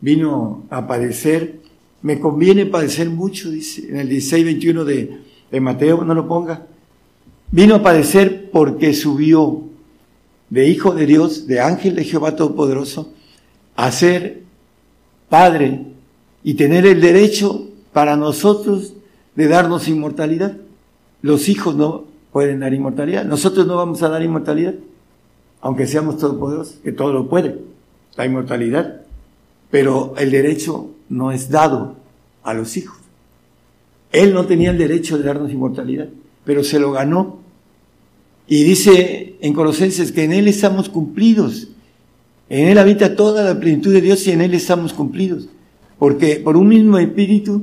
vino 0.00 0.64
a 0.70 0.86
padecer. 0.86 1.60
Me 2.00 2.18
conviene 2.18 2.66
padecer 2.66 3.10
mucho, 3.10 3.50
dice 3.50 3.86
en 3.88 3.98
el 3.98 4.08
16, 4.08 4.44
21 4.44 4.84
de, 4.86 5.18
de 5.50 5.60
Mateo, 5.60 6.02
no 6.02 6.14
lo 6.14 6.26
ponga. 6.26 6.66
Vino 7.50 7.74
a 7.76 7.82
padecer 7.82 8.50
porque 8.50 8.94
subió 8.94 9.62
de 10.52 10.68
Hijo 10.68 10.92
de 10.94 11.06
Dios, 11.06 11.46
de 11.46 11.60
ángel 11.60 11.94
de 11.94 12.04
Jehová 12.04 12.36
Todopoderoso, 12.36 13.10
a 13.74 13.90
ser 13.90 14.42
Padre 15.30 15.86
y 16.44 16.54
tener 16.54 16.84
el 16.84 17.00
derecho 17.00 17.68
para 17.94 18.18
nosotros 18.18 18.92
de 19.34 19.48
darnos 19.48 19.88
inmortalidad. 19.88 20.58
Los 21.22 21.48
hijos 21.48 21.74
no 21.74 22.04
pueden 22.32 22.60
dar 22.60 22.74
inmortalidad. 22.74 23.24
Nosotros 23.24 23.66
no 23.66 23.76
vamos 23.76 24.02
a 24.02 24.10
dar 24.10 24.22
inmortalidad, 24.22 24.74
aunque 25.62 25.86
seamos 25.86 26.18
todopoderosos, 26.18 26.74
que 26.84 26.92
todo 26.92 27.14
lo 27.14 27.30
puede, 27.30 27.58
la 28.16 28.26
inmortalidad. 28.26 29.00
Pero 29.70 30.12
el 30.18 30.30
derecho 30.30 30.90
no 31.08 31.32
es 31.32 31.48
dado 31.48 31.96
a 32.42 32.52
los 32.52 32.76
hijos. 32.76 32.98
Él 34.10 34.34
no 34.34 34.44
tenía 34.44 34.70
el 34.72 34.76
derecho 34.76 35.16
de 35.16 35.24
darnos 35.24 35.50
inmortalidad, 35.50 36.08
pero 36.44 36.62
se 36.62 36.78
lo 36.78 36.92
ganó. 36.92 37.38
Y 38.52 38.64
dice 38.64 39.36
en 39.40 39.54
Colosenses 39.54 40.12
que 40.12 40.24
en 40.24 40.32
Él 40.34 40.46
estamos 40.46 40.90
cumplidos. 40.90 41.68
En 42.50 42.68
Él 42.68 42.76
habita 42.76 43.16
toda 43.16 43.44
la 43.44 43.58
plenitud 43.58 43.94
de 43.94 44.02
Dios 44.02 44.26
y 44.26 44.30
en 44.30 44.42
Él 44.42 44.52
estamos 44.52 44.92
cumplidos. 44.92 45.48
Porque 45.98 46.36
por 46.36 46.58
un 46.58 46.68
mismo 46.68 46.98
espíritu 46.98 47.62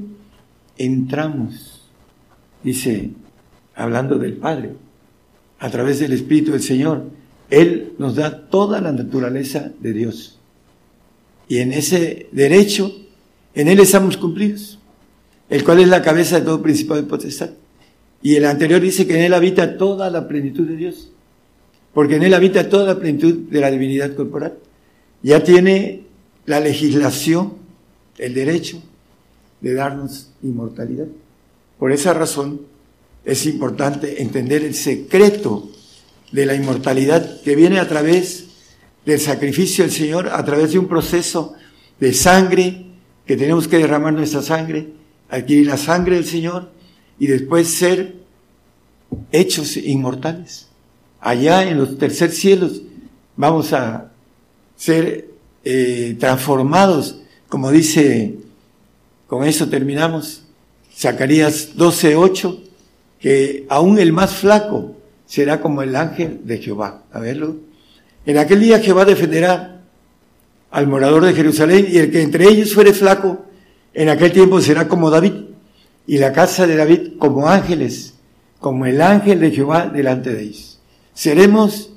entramos, 0.80 1.84
dice 2.64 3.12
hablando 3.76 4.18
del 4.18 4.38
Padre, 4.38 4.72
a 5.60 5.70
través 5.70 6.00
del 6.00 6.14
Espíritu 6.14 6.54
del 6.54 6.64
Señor. 6.64 7.04
Él 7.52 7.94
nos 8.00 8.16
da 8.16 8.48
toda 8.48 8.82
la 8.82 8.92
naturaleza 8.92 9.72
de 9.80 9.94
Dios. 9.94 10.40
Y 11.48 11.60
en 11.60 11.72
ese 11.72 12.30
derecho, 12.32 12.92
en 13.54 13.68
Él 13.68 13.80
estamos 13.80 14.18
cumplidos, 14.18 14.80
el 15.52 15.64
cual 15.64 15.82
es 15.82 15.88
la 15.88 16.02
cabeza 16.02 16.40
de 16.40 16.48
todo 16.48 16.64
principado 16.64 17.00
de 17.00 17.08
potestad. 17.08 17.52
Y 18.22 18.36
el 18.36 18.46
anterior 18.46 18.82
dice 18.82 19.08
que 19.08 19.16
en 19.16 19.24
Él 19.24 19.34
habita 19.34 19.78
toda 19.78 20.10
la 20.10 20.28
plenitud 20.28 20.68
de 20.68 20.76
Dios, 20.76 21.12
porque 21.94 22.16
en 22.16 22.24
Él 22.24 22.34
habita 22.34 22.70
toda 22.70 22.94
la 22.94 23.00
plenitud 23.00 23.34
de 23.50 23.60
la 23.62 23.72
divinidad 23.72 24.14
corporal. 24.14 24.56
Ya 25.24 25.44
tiene 25.44 26.04
la 26.46 26.60
legislación, 26.60 27.54
el 28.18 28.34
derecho 28.34 28.82
de 29.62 29.74
darnos 29.74 30.32
inmortalidad. 30.44 31.08
Por 31.78 31.92
esa 31.92 32.14
razón, 32.14 32.62
es 33.24 33.46
importante 33.46 34.22
entender 34.22 34.64
el 34.64 34.74
secreto 34.74 35.70
de 36.32 36.46
la 36.46 36.56
inmortalidad 36.56 37.42
que 37.42 37.56
viene 37.56 37.80
a 37.80 37.88
través 37.88 38.46
del 39.06 39.20
sacrificio 39.20 39.84
del 39.84 39.94
Señor, 39.94 40.30
a 40.30 40.44
través 40.44 40.72
de 40.72 40.80
un 40.80 40.88
proceso 40.88 41.54
de 42.00 42.14
sangre, 42.14 42.86
que 43.26 43.38
tenemos 43.38 43.68
que 43.68 43.78
derramar 43.78 44.14
nuestra 44.14 44.42
sangre, 44.42 44.88
adquirir 45.30 45.68
la 45.68 45.78
sangre 45.78 46.16
del 46.16 46.26
Señor 46.26 46.72
y 47.20 47.28
después 47.28 47.68
ser 47.68 48.16
hechos 49.32 49.78
inmortales. 49.78 50.68
Allá 51.20 51.70
en 51.70 51.78
los 51.78 51.98
tercer 51.98 52.32
cielos 52.32 52.82
vamos 53.36 53.74
a 53.74 54.12
ser 54.76 55.30
eh, 55.66 56.16
transformados, 56.20 57.22
como 57.50 57.72
dice, 57.72 58.38
con 59.28 59.44
eso 59.44 59.68
terminamos, 59.68 60.44
Zacarías 60.96 61.76
12.8, 61.76 62.60
que 63.20 63.66
aún 63.70 64.00
el 64.00 64.14
más 64.14 64.36
flaco 64.36 64.96
será 65.26 65.62
como 65.62 65.82
el 65.82 65.96
ángel 65.96 66.42
de 66.46 66.58
Jehová. 66.60 67.04
A 67.12 67.20
verlo. 67.20 67.58
En 68.26 68.38
aquel 68.38 68.62
día 68.62 68.80
Jehová 68.80 69.06
defenderá 69.06 69.82
al 70.72 70.88
morador 70.88 71.26
de 71.26 71.34
Jerusalén 71.34 71.88
y 71.90 71.98
el 71.98 72.12
que 72.12 72.22
entre 72.22 72.46
ellos 72.46 72.74
fuere 72.74 72.94
flaco, 72.94 73.46
en 73.94 74.08
aquel 74.08 74.32
tiempo 74.32 74.62
será 74.62 74.88
como 74.88 75.10
David 75.10 75.49
y 76.10 76.18
la 76.18 76.34
casa 76.34 76.66
de 76.66 76.76
David 76.76 77.20
como 77.20 77.48
ángeles, 77.48 78.16
como 78.60 78.88
el 78.88 79.00
ángel 79.00 79.40
de 79.40 79.52
Jehová 79.52 79.86
delante 79.90 80.34
de 80.34 80.42
ellos. 80.42 80.80
Seremos 81.14 81.92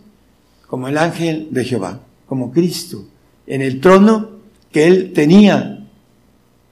como 0.67 0.89
el 0.89 0.99
ángel 0.99 1.49
de 1.51 1.65
Jehová, 1.65 2.01
como 2.27 2.53
Cristo, 2.53 3.07
en 3.47 3.63
el 3.63 3.81
trono 3.81 4.33
que 4.71 4.87
él 4.87 5.15
tenía. 5.15 5.87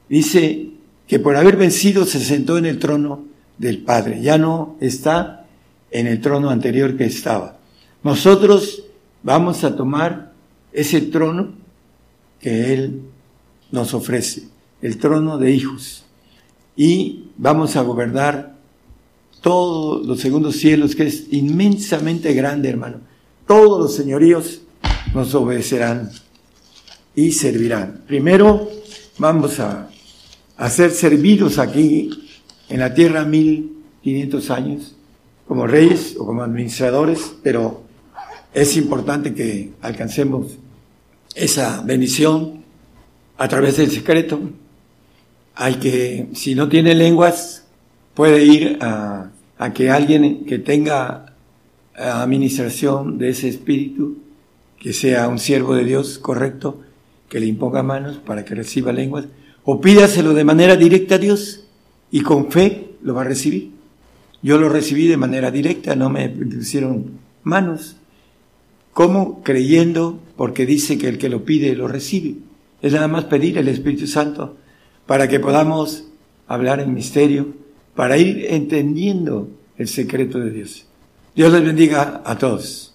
Dice 0.07 0.73
que 1.07 1.19
por 1.19 1.35
haber 1.35 1.57
vencido 1.57 2.05
se 2.05 2.21
sentó 2.21 2.59
en 2.59 2.67
el 2.67 2.79
trono 2.79 3.25
del 3.57 3.79
Padre, 3.79 4.21
ya 4.21 4.37
no 4.37 4.77
está 4.79 5.47
en 5.91 6.09
el 6.09 6.21
trono 6.21 6.51
anterior 6.51 6.95
que 6.99 7.07
estaba. 7.07 7.57
Nosotros 8.03 8.85
vamos 9.23 9.65
a 9.65 9.75
tomar 9.77 10.35
ese 10.75 11.01
trono 11.01 11.55
que 12.39 12.75
Él 12.75 13.01
nos 13.73 13.95
ofrece, 13.95 14.43
el 14.83 14.99
trono 14.99 15.39
de 15.39 15.53
hijos, 15.53 16.05
y 16.83 17.27
vamos 17.37 17.77
a 17.77 17.83
gobernar 17.83 18.57
todos 19.43 20.07
los 20.07 20.19
segundos 20.19 20.57
cielos, 20.57 20.97
que 20.97 21.09
es 21.09 21.27
inmensamente 21.31 22.33
grande, 22.33 22.71
hermano. 22.71 23.01
Todos 23.47 23.79
los 23.79 23.95
señoríos 23.95 24.63
nos 25.13 25.35
obedecerán 25.35 26.11
y 27.15 27.33
servirán. 27.33 28.05
Primero 28.07 28.67
vamos 29.19 29.61
a, 29.61 29.91
ser 30.71 30.93
servidos 30.93 31.59
aquí 31.59 32.09
en 32.71 32.81
la 32.81 32.95
tierra 32.95 33.27
1500 33.27 34.51
años 34.51 34.97
como 35.47 35.67
reyes 35.67 36.17
o 36.19 36.25
como 36.25 36.43
administradores, 36.43 37.35
pero 37.43 37.83
es 38.55 38.75
importante 38.79 39.35
que 39.35 39.73
alcancemos 39.83 40.53
esa 41.35 41.83
bendición 41.83 42.65
a 43.37 43.49
través 43.49 43.77
del 43.77 43.91
secreto. 43.91 44.41
Hay 45.63 45.75
que, 45.75 46.29
si 46.33 46.55
no 46.55 46.71
tiene 46.71 46.95
lenguas, 46.95 47.67
puede 48.15 48.43
ir 48.47 48.79
a, 48.81 49.31
a 49.59 49.75
que 49.75 49.91
alguien 49.91 50.47
que 50.47 50.59
tenga 50.59 51.35
administración 51.95 53.19
de 53.19 53.29
ese 53.29 53.51
espíritu, 53.51 54.17
que 54.79 54.95
sea 54.95 55.29
un 55.29 55.39
siervo 55.39 55.75
de 55.75 55.85
Dios 55.85 56.19
correcto, 56.19 56.81
que 57.29 57.41
le 57.41 57.47
imponga 57.47 57.83
manos 57.83 58.17
para 58.25 58.43
que 58.47 58.55
reciba 58.55 58.91
lenguas, 58.91 59.27
o 59.63 59.83
pídaselo 59.83 60.33
de 60.33 60.45
manera 60.45 60.77
directa 60.77 61.17
a 61.17 61.19
Dios 61.19 61.67
y 62.11 62.23
con 62.23 62.51
fe 62.51 62.93
lo 63.03 63.13
va 63.13 63.21
a 63.21 63.25
recibir. 63.25 63.73
Yo 64.41 64.57
lo 64.59 64.71
recibí 64.71 65.09
de 65.09 65.19
manera 65.19 65.51
directa, 65.51 65.95
no 65.95 66.09
me 66.09 66.31
pusieron 66.31 67.19
manos. 67.43 67.97
¿Cómo? 68.95 69.43
Creyendo, 69.43 70.19
porque 70.39 70.65
dice 70.65 70.97
que 70.97 71.09
el 71.09 71.19
que 71.19 71.29
lo 71.29 71.45
pide 71.45 71.77
lo 71.77 71.87
recibe. 71.87 72.37
Es 72.81 72.95
nada 72.95 73.09
más 73.09 73.25
pedir 73.25 73.59
el 73.59 73.69
Espíritu 73.69 74.07
Santo 74.07 74.57
para 75.11 75.27
que 75.27 75.41
podamos 75.41 76.05
hablar 76.47 76.79
en 76.79 76.95
misterio, 76.95 77.49
para 77.97 78.17
ir 78.17 78.47
entendiendo 78.49 79.49
el 79.77 79.89
secreto 79.89 80.39
de 80.39 80.51
Dios. 80.53 80.87
Dios 81.35 81.53
les 81.53 81.65
bendiga 81.65 82.23
a 82.25 82.39
todos. 82.39 82.95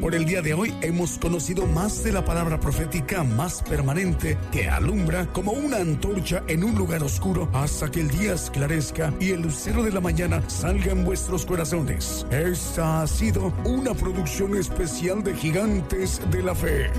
Por 0.00 0.14
el 0.14 0.24
día 0.24 0.40
de 0.40 0.54
hoy 0.54 0.72
hemos 0.80 1.18
conocido 1.18 1.66
más 1.66 2.02
de 2.02 2.12
la 2.12 2.24
palabra 2.24 2.58
profética 2.58 3.24
más 3.24 3.62
permanente 3.62 4.38
que 4.50 4.70
alumbra 4.70 5.26
como 5.34 5.52
una 5.52 5.76
antorcha 5.76 6.42
en 6.48 6.64
un 6.64 6.74
lugar 6.76 7.02
oscuro 7.02 7.50
hasta 7.52 7.90
que 7.90 8.00
el 8.00 8.08
día 8.08 8.32
esclarezca 8.32 9.12
y 9.20 9.32
el 9.32 9.42
lucero 9.42 9.82
de 9.82 9.92
la 9.92 10.00
mañana 10.00 10.42
salga 10.48 10.92
en 10.92 11.04
vuestros 11.04 11.44
corazones. 11.44 12.26
Esta 12.30 13.02
ha 13.02 13.06
sido 13.06 13.52
una 13.66 13.92
producción 13.92 14.56
especial 14.56 15.22
de 15.22 15.34
Gigantes 15.34 16.22
de 16.30 16.42
la 16.42 16.54
Fe. 16.54 16.90